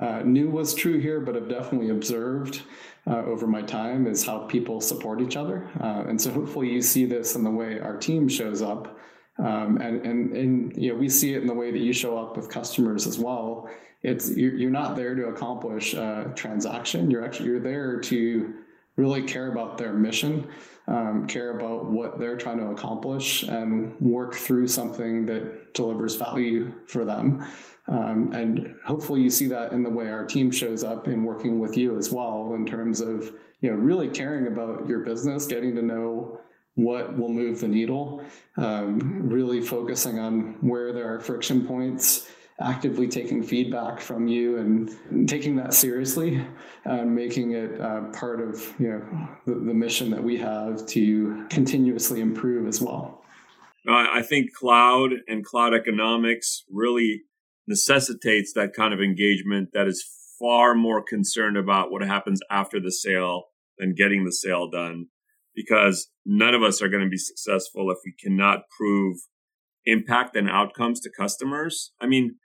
uh, 0.00 0.22
knew 0.24 0.50
was 0.50 0.74
true 0.74 0.98
here, 0.98 1.20
but 1.20 1.34
have 1.34 1.48
definitely 1.48 1.90
observed 1.90 2.62
uh, 3.06 3.18
over 3.24 3.46
my 3.46 3.62
time 3.62 4.06
is 4.06 4.24
how 4.24 4.38
people 4.46 4.80
support 4.80 5.20
each 5.20 5.36
other. 5.36 5.68
Uh, 5.80 6.04
and 6.08 6.20
so 6.20 6.30
hopefully 6.30 6.70
you 6.70 6.82
see 6.82 7.04
this 7.04 7.36
in 7.36 7.44
the 7.44 7.50
way 7.50 7.78
our 7.78 7.96
team 7.96 8.28
shows 8.28 8.62
up. 8.62 8.98
Um, 9.38 9.78
and, 9.80 10.04
and, 10.04 10.36
and, 10.36 10.76
you 10.76 10.92
know, 10.92 10.98
we 10.98 11.08
see 11.08 11.34
it 11.34 11.42
in 11.42 11.46
the 11.46 11.54
way 11.54 11.70
that 11.70 11.78
you 11.78 11.92
show 11.92 12.18
up 12.18 12.36
with 12.36 12.48
customers 12.50 13.06
as 13.06 13.18
well 13.18 13.70
it's 14.02 14.30
you're, 14.36 14.54
you're 14.54 14.70
not 14.70 14.96
there 14.96 15.14
to 15.14 15.26
accomplish 15.26 15.94
a 15.94 16.32
transaction. 16.36 17.10
You're 17.10 17.24
actually 17.24 17.48
you're 17.48 17.60
there 17.60 18.00
to 18.00 18.54
really 18.96 19.22
care 19.22 19.50
about 19.50 19.78
their 19.78 19.92
mission, 19.92 20.48
um, 20.88 21.26
care 21.26 21.56
about 21.56 21.84
what 21.86 22.18
they're 22.18 22.36
trying 22.36 22.58
to 22.58 22.70
accomplish, 22.70 23.42
and 23.44 23.94
work 24.00 24.34
through 24.34 24.66
something 24.68 25.26
that 25.26 25.74
delivers 25.74 26.16
value 26.16 26.72
for 26.86 27.04
them. 27.04 27.46
Um, 27.86 28.32
and 28.32 28.74
hopefully, 28.84 29.20
you 29.20 29.30
see 29.30 29.46
that 29.48 29.72
in 29.72 29.82
the 29.82 29.90
way 29.90 30.08
our 30.10 30.24
team 30.24 30.50
shows 30.50 30.82
up 30.84 31.06
in 31.06 31.24
working 31.24 31.58
with 31.58 31.76
you 31.76 31.96
as 31.96 32.10
well, 32.10 32.54
in 32.54 32.66
terms 32.66 33.00
of 33.00 33.32
you 33.60 33.70
know 33.70 33.76
really 33.76 34.08
caring 34.08 34.46
about 34.46 34.88
your 34.88 35.00
business, 35.00 35.46
getting 35.46 35.74
to 35.76 35.82
know 35.82 36.40
what 36.74 37.18
will 37.18 37.28
move 37.28 37.60
the 37.60 37.68
needle, 37.68 38.22
um, 38.56 39.28
really 39.28 39.60
focusing 39.60 40.18
on 40.18 40.56
where 40.60 40.92
there 40.92 41.12
are 41.12 41.20
friction 41.20 41.66
points 41.66 42.28
actively 42.60 43.06
taking 43.06 43.42
feedback 43.42 44.00
from 44.00 44.26
you 44.26 44.58
and 44.58 45.28
taking 45.28 45.54
that 45.56 45.72
seriously 45.72 46.44
and 46.84 47.14
making 47.14 47.52
it 47.52 47.80
uh, 47.80 48.02
part 48.12 48.40
of 48.40 48.74
you 48.78 48.88
know 48.88 49.28
the, 49.46 49.54
the, 49.54 49.74
mission 49.74 50.10
that 50.10 50.22
we 50.22 50.36
have 50.36 50.84
to 50.86 51.46
continuously 51.50 52.20
improve 52.20 52.66
as 52.66 52.80
well. 52.80 53.22
I 53.88 54.22
think 54.22 54.52
cloud 54.52 55.12
and 55.28 55.44
cloud 55.44 55.72
economics 55.72 56.64
really 56.70 57.22
necessitates 57.66 58.52
that 58.54 58.74
kind 58.74 58.92
of 58.92 59.00
engagement 59.00 59.70
that 59.72 59.86
is 59.86 60.04
far 60.38 60.74
more 60.74 61.02
concerned 61.02 61.56
about 61.56 61.90
what 61.90 62.02
happens 62.02 62.40
after 62.50 62.80
the 62.80 62.92
sale 62.92 63.44
than 63.78 63.94
getting 63.94 64.24
the 64.24 64.32
sale 64.32 64.68
done 64.68 65.06
because 65.54 66.08
none 66.26 66.54
of 66.54 66.62
us 66.62 66.82
are 66.82 66.88
going 66.88 67.02
to 67.02 67.08
be 67.08 67.16
successful 67.16 67.90
if 67.90 67.98
we 68.04 68.12
cannot 68.12 68.60
prove 68.76 69.16
impact 69.86 70.36
and 70.36 70.50
outcomes 70.50 71.00
to 71.00 71.10
customers. 71.10 71.92
I 72.00 72.06
mean, 72.06 72.36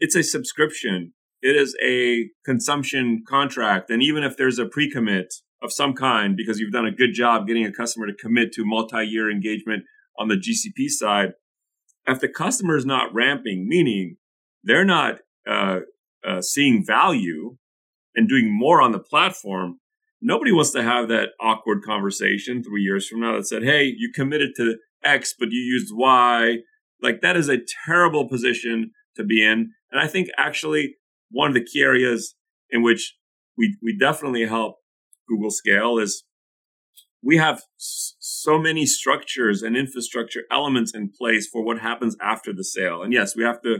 it's 0.00 0.16
a 0.16 0.22
subscription. 0.22 1.12
It 1.40 1.56
is 1.56 1.76
a 1.84 2.30
consumption 2.44 3.22
contract. 3.28 3.90
And 3.90 4.02
even 4.02 4.24
if 4.24 4.36
there's 4.36 4.58
a 4.58 4.66
pre 4.66 4.90
commit 4.90 5.32
of 5.62 5.72
some 5.72 5.94
kind, 5.94 6.36
because 6.36 6.58
you've 6.58 6.72
done 6.72 6.86
a 6.86 6.92
good 6.92 7.12
job 7.12 7.46
getting 7.46 7.64
a 7.64 7.72
customer 7.72 8.06
to 8.06 8.14
commit 8.14 8.52
to 8.52 8.64
multi 8.64 9.04
year 9.04 9.30
engagement 9.30 9.84
on 10.18 10.28
the 10.28 10.36
GCP 10.36 10.88
side, 10.88 11.30
if 12.06 12.20
the 12.20 12.28
customer 12.28 12.76
is 12.76 12.86
not 12.86 13.12
ramping, 13.14 13.68
meaning 13.68 14.16
they're 14.64 14.84
not 14.84 15.18
uh, 15.48 15.80
uh, 16.26 16.40
seeing 16.40 16.84
value 16.84 17.56
and 18.14 18.28
doing 18.28 18.50
more 18.50 18.80
on 18.80 18.92
the 18.92 18.98
platform, 18.98 19.78
nobody 20.20 20.50
wants 20.50 20.72
to 20.72 20.82
have 20.82 21.08
that 21.08 21.30
awkward 21.40 21.82
conversation 21.84 22.62
three 22.62 22.82
years 22.82 23.06
from 23.06 23.20
now 23.20 23.36
that 23.36 23.46
said, 23.46 23.62
Hey, 23.62 23.92
you 23.96 24.10
committed 24.12 24.50
to 24.56 24.76
X, 25.04 25.34
but 25.38 25.50
you 25.50 25.60
used 25.60 25.92
Y. 25.94 26.58
Like 27.00 27.20
that 27.20 27.36
is 27.36 27.48
a 27.48 27.58
terrible 27.86 28.28
position 28.28 28.90
to 29.16 29.24
be 29.24 29.44
in. 29.44 29.72
And 29.90 30.00
I 30.00 30.06
think 30.06 30.28
actually 30.36 30.96
one 31.30 31.48
of 31.48 31.54
the 31.54 31.64
key 31.64 31.82
areas 31.82 32.34
in 32.70 32.82
which 32.82 33.16
we, 33.56 33.76
we 33.82 33.96
definitely 33.98 34.46
help 34.46 34.76
Google 35.28 35.50
scale 35.50 35.98
is 35.98 36.24
we 37.22 37.36
have 37.36 37.62
so 37.76 38.58
many 38.58 38.86
structures 38.86 39.62
and 39.62 39.76
infrastructure 39.76 40.42
elements 40.50 40.94
in 40.94 41.10
place 41.10 41.48
for 41.48 41.64
what 41.64 41.80
happens 41.80 42.16
after 42.22 42.52
the 42.52 42.64
sale. 42.64 43.02
And 43.02 43.12
yes, 43.12 43.34
we 43.34 43.42
have 43.42 43.60
to 43.62 43.78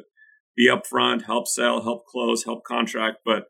be 0.56 0.68
upfront, 0.68 1.24
help 1.24 1.46
sell, 1.46 1.82
help 1.82 2.04
close, 2.06 2.44
help 2.44 2.64
contract, 2.64 3.18
but 3.24 3.44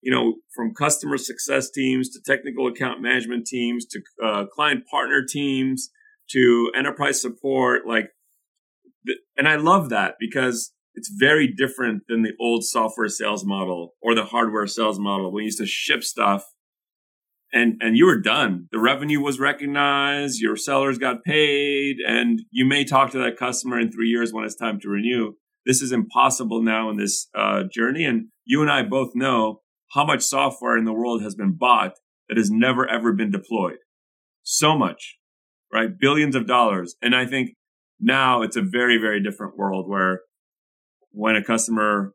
you 0.00 0.12
know, 0.12 0.34
from 0.54 0.74
customer 0.74 1.16
success 1.16 1.70
teams 1.70 2.08
to 2.10 2.20
technical 2.24 2.66
account 2.66 3.00
management 3.00 3.46
teams 3.46 3.86
to 3.86 4.00
uh, 4.22 4.44
client 4.46 4.84
partner 4.90 5.24
teams 5.28 5.90
to 6.30 6.70
enterprise 6.76 7.20
support, 7.20 7.86
like, 7.86 8.10
and 9.36 9.48
I 9.48 9.56
love 9.56 9.90
that 9.90 10.14
because 10.18 10.72
it's 10.94 11.10
very 11.18 11.46
different 11.46 12.02
than 12.08 12.22
the 12.22 12.32
old 12.40 12.64
software 12.64 13.08
sales 13.08 13.44
model 13.44 13.94
or 14.02 14.14
the 14.14 14.24
hardware 14.24 14.66
sales 14.66 14.98
model. 14.98 15.32
You 15.38 15.44
used 15.44 15.58
to 15.58 15.66
ship 15.66 16.02
stuff 16.02 16.44
and 17.52 17.80
and 17.80 17.96
you 17.96 18.06
were 18.06 18.20
done. 18.20 18.68
The 18.72 18.78
revenue 18.78 19.20
was 19.20 19.40
recognized 19.40 20.40
your 20.40 20.56
sellers 20.56 20.98
got 20.98 21.24
paid 21.24 21.96
and 22.06 22.42
you 22.50 22.64
may 22.64 22.84
talk 22.84 23.10
to 23.12 23.18
that 23.18 23.36
customer 23.36 23.78
in 23.78 23.90
three 23.90 24.08
years 24.08 24.32
when 24.32 24.44
it's 24.44 24.56
time 24.56 24.80
to 24.80 24.88
renew. 24.88 25.34
This 25.64 25.80
is 25.80 25.92
impossible 25.92 26.62
now 26.62 26.90
in 26.90 26.96
this 26.96 27.28
uh, 27.34 27.64
journey 27.72 28.04
and 28.04 28.28
you 28.44 28.60
and 28.60 28.70
i 28.70 28.82
both 28.82 29.12
know 29.14 29.60
how 29.92 30.04
much 30.04 30.22
software 30.22 30.76
in 30.76 30.84
the 30.84 30.92
world 30.92 31.22
has 31.22 31.34
been 31.34 31.52
bought 31.52 31.92
that 32.28 32.38
has 32.38 32.50
never 32.50 32.88
ever 32.88 33.12
been 33.12 33.30
deployed. 33.30 33.78
So 34.42 34.76
much 34.76 35.18
right? 35.72 35.98
Billions 35.98 36.36
of 36.36 36.46
dollars. 36.46 36.94
And 37.00 37.14
i 37.16 37.24
think 37.26 37.54
now 38.00 38.42
it's 38.42 38.56
a 38.56 38.62
very 38.62 38.98
very 38.98 39.22
different 39.22 39.56
world 39.56 39.88
where 39.88 40.20
when 41.12 41.36
a 41.36 41.44
customer 41.44 42.14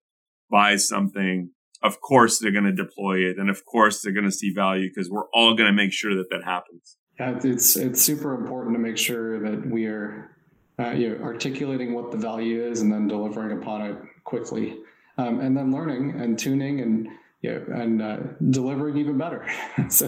buys 0.49 0.87
something, 0.87 1.51
of 1.83 2.01
course 2.01 2.39
they're 2.39 2.51
going 2.51 2.65
to 2.65 2.73
deploy 2.73 3.19
it, 3.19 3.37
and 3.37 3.49
of 3.49 3.65
course 3.65 4.01
they're 4.01 4.13
going 4.13 4.25
to 4.25 4.31
see 4.31 4.53
value 4.53 4.89
because 4.89 5.09
we're 5.09 5.29
all 5.33 5.55
going 5.55 5.67
to 5.67 5.73
make 5.73 5.93
sure 5.93 6.15
that 6.15 6.29
that 6.31 6.43
happens. 6.43 6.97
Yeah, 7.19 7.39
it's 7.43 7.75
it's 7.75 8.01
super 8.01 8.33
important 8.33 8.75
to 8.75 8.79
make 8.79 8.97
sure 8.97 9.39
that 9.39 9.69
we 9.69 9.85
are 9.85 10.31
uh, 10.79 10.91
you 10.91 11.09
know, 11.09 11.23
articulating 11.23 11.93
what 11.93 12.11
the 12.11 12.17
value 12.17 12.63
is 12.63 12.81
and 12.81 12.91
then 12.91 13.07
delivering 13.07 13.57
upon 13.57 13.81
it 13.81 13.97
quickly, 14.23 14.77
um, 15.17 15.39
and 15.39 15.57
then 15.57 15.71
learning 15.71 16.19
and 16.19 16.37
tuning 16.37 16.81
and 16.81 17.07
know, 17.43 17.63
and 17.73 18.01
uh, 18.01 18.17
delivering 18.49 18.97
even 18.97 19.17
better. 19.17 19.47
so 19.89 20.07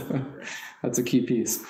that's 0.82 0.98
a 0.98 1.04
key 1.04 1.22
piece 1.22 1.64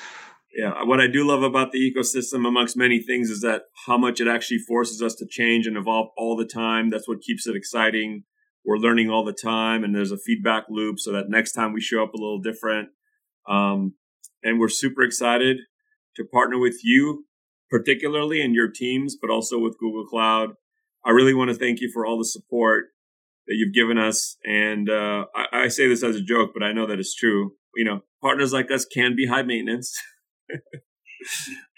yeah, 0.60 0.84
what 0.84 1.00
I 1.00 1.08
do 1.08 1.26
love 1.26 1.42
about 1.42 1.72
the 1.72 1.80
ecosystem, 1.80 2.46
amongst 2.46 2.76
many 2.76 3.02
things, 3.02 3.30
is 3.30 3.40
that 3.42 3.64
how 3.86 3.98
much 3.98 4.20
it 4.20 4.28
actually 4.28 4.58
forces 4.58 5.02
us 5.02 5.16
to 5.16 5.26
change 5.26 5.66
and 5.66 5.78
evolve 5.78 6.10
all 6.18 6.36
the 6.36 6.46
time. 6.46 6.90
That's 6.90 7.08
what 7.08 7.22
keeps 7.22 7.48
it 7.48 7.56
exciting. 7.56 8.24
We're 8.66 8.76
learning 8.76 9.10
all 9.10 9.24
the 9.24 9.32
time, 9.32 9.86
and 9.86 9.96
there's 9.96 10.12
a 10.12 10.18
feedback 10.18 10.66
loop 10.70 11.00
so 11.00 11.14
that 11.14 11.30
next 11.30 11.54
time 11.54 11.72
we 11.72 11.80
show 11.80 12.04
up 12.04 12.14
a 12.14 12.18
little 12.18 12.42
different. 12.42 12.90
Um, 13.48 13.94
and 14.44 14.60
we're 14.60 14.68
super 14.68 15.02
excited 15.02 15.60
to 16.18 16.26
partner 16.26 16.60
with 16.60 16.80
you, 16.84 17.24
particularly 17.70 18.42
in 18.42 18.54
your 18.54 18.70
teams, 18.70 19.16
but 19.20 19.30
also 19.30 19.60
with 19.60 19.78
Google 19.80 20.06
Cloud. 20.06 20.56
I 21.06 21.12
really 21.12 21.34
want 21.34 21.52
to 21.52 21.56
thank 21.56 21.80
you 21.80 21.90
for 21.94 22.06
all 22.06 22.18
the 22.18 22.26
support 22.26 22.88
that 23.48 23.56
you've 23.56 23.74
given 23.74 23.98
us. 23.98 24.36
And 24.44 24.90
uh, 24.90 25.28
I, 25.34 25.46
I 25.54 25.68
say 25.70 25.88
this 25.88 26.04
as 26.04 26.18
a 26.18 26.22
joke, 26.22 26.52
but 26.54 26.64
I 26.64 26.74
know 26.74 26.86
that 26.86 27.00
it's 27.00 27.16
true. 27.16 27.54
You 27.78 27.86
know, 27.86 28.02
partners 28.22 28.52
like 28.52 28.70
us 28.72 28.84
can 28.84 29.16
be 29.16 29.28
high 29.28 29.44
maintenance. 29.44 29.98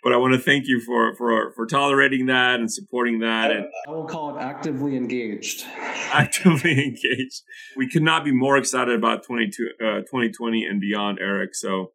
but 0.03 0.13
I 0.13 0.17
want 0.17 0.33
to 0.33 0.39
thank 0.39 0.67
you 0.67 0.79
for 0.79 1.15
for 1.15 1.51
for 1.53 1.65
tolerating 1.65 2.27
that 2.27 2.59
and 2.59 2.71
supporting 2.71 3.19
that. 3.19 3.51
And 3.51 3.65
I 3.87 3.91
will 3.91 4.05
call 4.05 4.35
it 4.35 4.41
actively 4.41 4.95
engaged. 4.95 5.65
Actively 6.13 6.71
engaged. 6.71 7.41
We 7.77 7.87
could 7.87 8.03
not 8.03 8.25
be 8.25 8.33
more 8.33 8.57
excited 8.57 8.93
about 8.93 9.23
22, 9.23 9.69
uh, 9.79 9.99
2020 10.01 10.65
and 10.65 10.81
beyond, 10.81 11.19
Eric. 11.21 11.55
So 11.55 11.93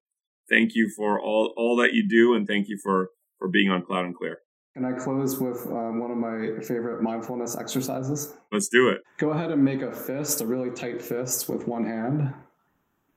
thank 0.48 0.74
you 0.74 0.90
for 0.96 1.20
all 1.20 1.52
all 1.56 1.76
that 1.76 1.92
you 1.92 2.08
do, 2.08 2.34
and 2.34 2.46
thank 2.46 2.68
you 2.68 2.78
for 2.82 3.10
for 3.38 3.48
being 3.48 3.70
on 3.70 3.82
Cloud 3.82 4.06
and 4.06 4.16
Clear. 4.16 4.38
Can 4.74 4.84
I 4.84 4.92
close 4.92 5.40
with 5.40 5.66
um, 5.68 6.00
one 6.00 6.10
of 6.10 6.18
my 6.18 6.60
favorite 6.62 7.02
mindfulness 7.02 7.56
exercises? 7.56 8.34
Let's 8.52 8.68
do 8.68 8.88
it. 8.90 9.00
Go 9.16 9.30
ahead 9.30 9.50
and 9.50 9.64
make 9.64 9.80
a 9.80 9.90
fist, 9.90 10.42
a 10.42 10.46
really 10.46 10.70
tight 10.70 11.00
fist 11.00 11.48
with 11.48 11.66
one 11.66 11.86
hand, 11.86 12.34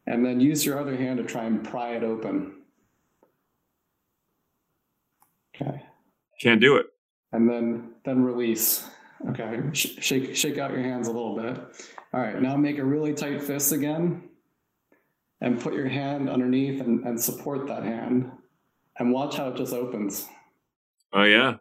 and 0.08 0.26
then 0.26 0.40
use 0.40 0.66
your 0.66 0.80
other 0.80 0.96
hand 0.96 1.18
to 1.18 1.24
try 1.26 1.44
and 1.44 1.62
pry 1.62 1.96
it 1.96 2.04
open. 2.04 2.59
Okay. 5.62 5.84
Can't 6.42 6.62
do 6.62 6.78
it. 6.78 6.88
And 7.32 7.50
then 7.50 7.92
then 8.06 8.24
release. 8.24 8.88
Okay. 9.30 9.62
Sh- 9.74 9.98
shake 10.00 10.36
shake 10.36 10.58
out 10.58 10.72
your 10.72 10.82
hands 10.82 11.08
a 11.08 11.12
little 11.12 11.36
bit. 11.36 11.58
All 12.14 12.22
right. 12.22 12.42
Now 12.42 12.56
make 12.56 12.78
a 12.78 12.86
really 12.86 13.14
tight 13.14 13.44
fist 13.44 13.72
again, 13.72 14.30
and 15.42 15.60
put 15.60 15.74
your 15.74 15.88
hand 15.88 16.30
underneath 16.30 16.82
and, 16.82 17.06
and 17.06 17.20
support 17.20 17.68
that 17.68 17.84
hand, 17.84 18.32
and 18.98 19.12
watch 19.12 19.36
how 19.36 19.50
it 19.50 19.58
just 19.58 19.74
opens. 19.74 20.28
Oh 21.14 21.24
yeah. 21.24 21.56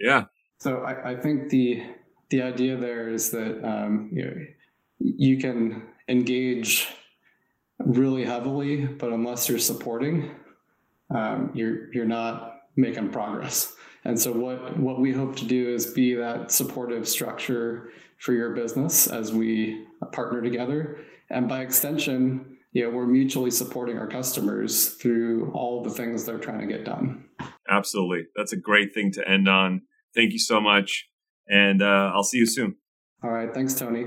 Yeah. 0.00 0.24
So 0.58 0.78
I, 0.78 1.12
I 1.12 1.16
think 1.16 1.48
the 1.50 1.82
the 2.30 2.42
idea 2.42 2.76
there 2.76 3.08
is 3.08 3.30
that 3.30 3.64
um, 3.64 4.10
you 4.12 4.24
know, 4.24 4.34
you 4.98 5.38
can 5.38 5.82
engage 6.08 6.88
really 7.78 8.24
heavily, 8.24 8.86
but 8.86 9.12
unless 9.12 9.48
you're 9.48 9.58
supporting, 9.58 10.30
um, 11.10 11.50
you're 11.54 11.92
you're 11.92 12.04
not 12.04 12.62
making 12.76 13.10
progress. 13.10 13.74
And 14.04 14.18
so 14.20 14.32
what 14.32 14.78
what 14.78 15.00
we 15.00 15.12
hope 15.12 15.36
to 15.36 15.44
do 15.44 15.74
is 15.74 15.86
be 15.86 16.14
that 16.14 16.52
supportive 16.52 17.08
structure 17.08 17.90
for 18.18 18.32
your 18.32 18.54
business 18.54 19.06
as 19.06 19.32
we 19.32 19.84
partner 20.12 20.40
together, 20.40 20.98
and 21.28 21.48
by 21.48 21.60
extension, 21.60 22.56
you 22.72 22.84
know, 22.84 22.90
we're 22.90 23.06
mutually 23.06 23.50
supporting 23.50 23.98
our 23.98 24.06
customers 24.06 24.90
through 24.90 25.50
all 25.52 25.82
the 25.82 25.90
things 25.90 26.24
they're 26.24 26.38
trying 26.38 26.60
to 26.60 26.66
get 26.66 26.84
done. 26.84 27.24
Absolutely, 27.68 28.26
that's 28.36 28.52
a 28.52 28.56
great 28.56 28.94
thing 28.94 29.12
to 29.12 29.28
end 29.28 29.48
on. 29.48 29.82
Thank 30.14 30.32
you 30.32 30.38
so 30.38 30.60
much, 30.60 31.08
and 31.48 31.82
uh, 31.82 32.12
I'll 32.14 32.22
see 32.22 32.38
you 32.38 32.46
soon. 32.46 32.76
All 33.22 33.30
right, 33.30 33.52
thanks, 33.52 33.74
Tony. 33.74 34.06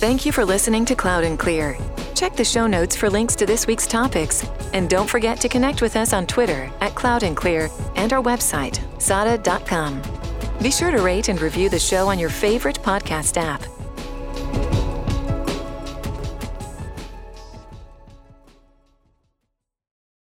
Thank 0.00 0.24
you 0.24 0.32
for 0.32 0.46
listening 0.46 0.86
to 0.86 0.94
Cloud 0.94 1.24
and 1.24 1.38
Clear. 1.38 1.76
Check 2.14 2.34
the 2.34 2.42
show 2.42 2.66
notes 2.66 2.96
for 2.96 3.10
links 3.10 3.36
to 3.36 3.44
this 3.44 3.66
week's 3.66 3.86
topics. 3.86 4.46
And 4.72 4.88
don't 4.88 5.06
forget 5.06 5.38
to 5.42 5.48
connect 5.50 5.82
with 5.82 5.94
us 5.94 6.14
on 6.14 6.26
Twitter 6.26 6.70
at 6.80 6.94
Cloud 6.94 7.22
and 7.22 7.36
Clear 7.36 7.68
and 7.96 8.10
our 8.14 8.22
website, 8.22 8.80
sada.com. 8.98 10.00
Be 10.62 10.70
sure 10.70 10.90
to 10.90 11.02
rate 11.02 11.28
and 11.28 11.38
review 11.38 11.68
the 11.68 11.78
show 11.78 12.08
on 12.08 12.18
your 12.18 12.30
favorite 12.30 12.78
podcast 12.82 13.36
app. 13.36 13.62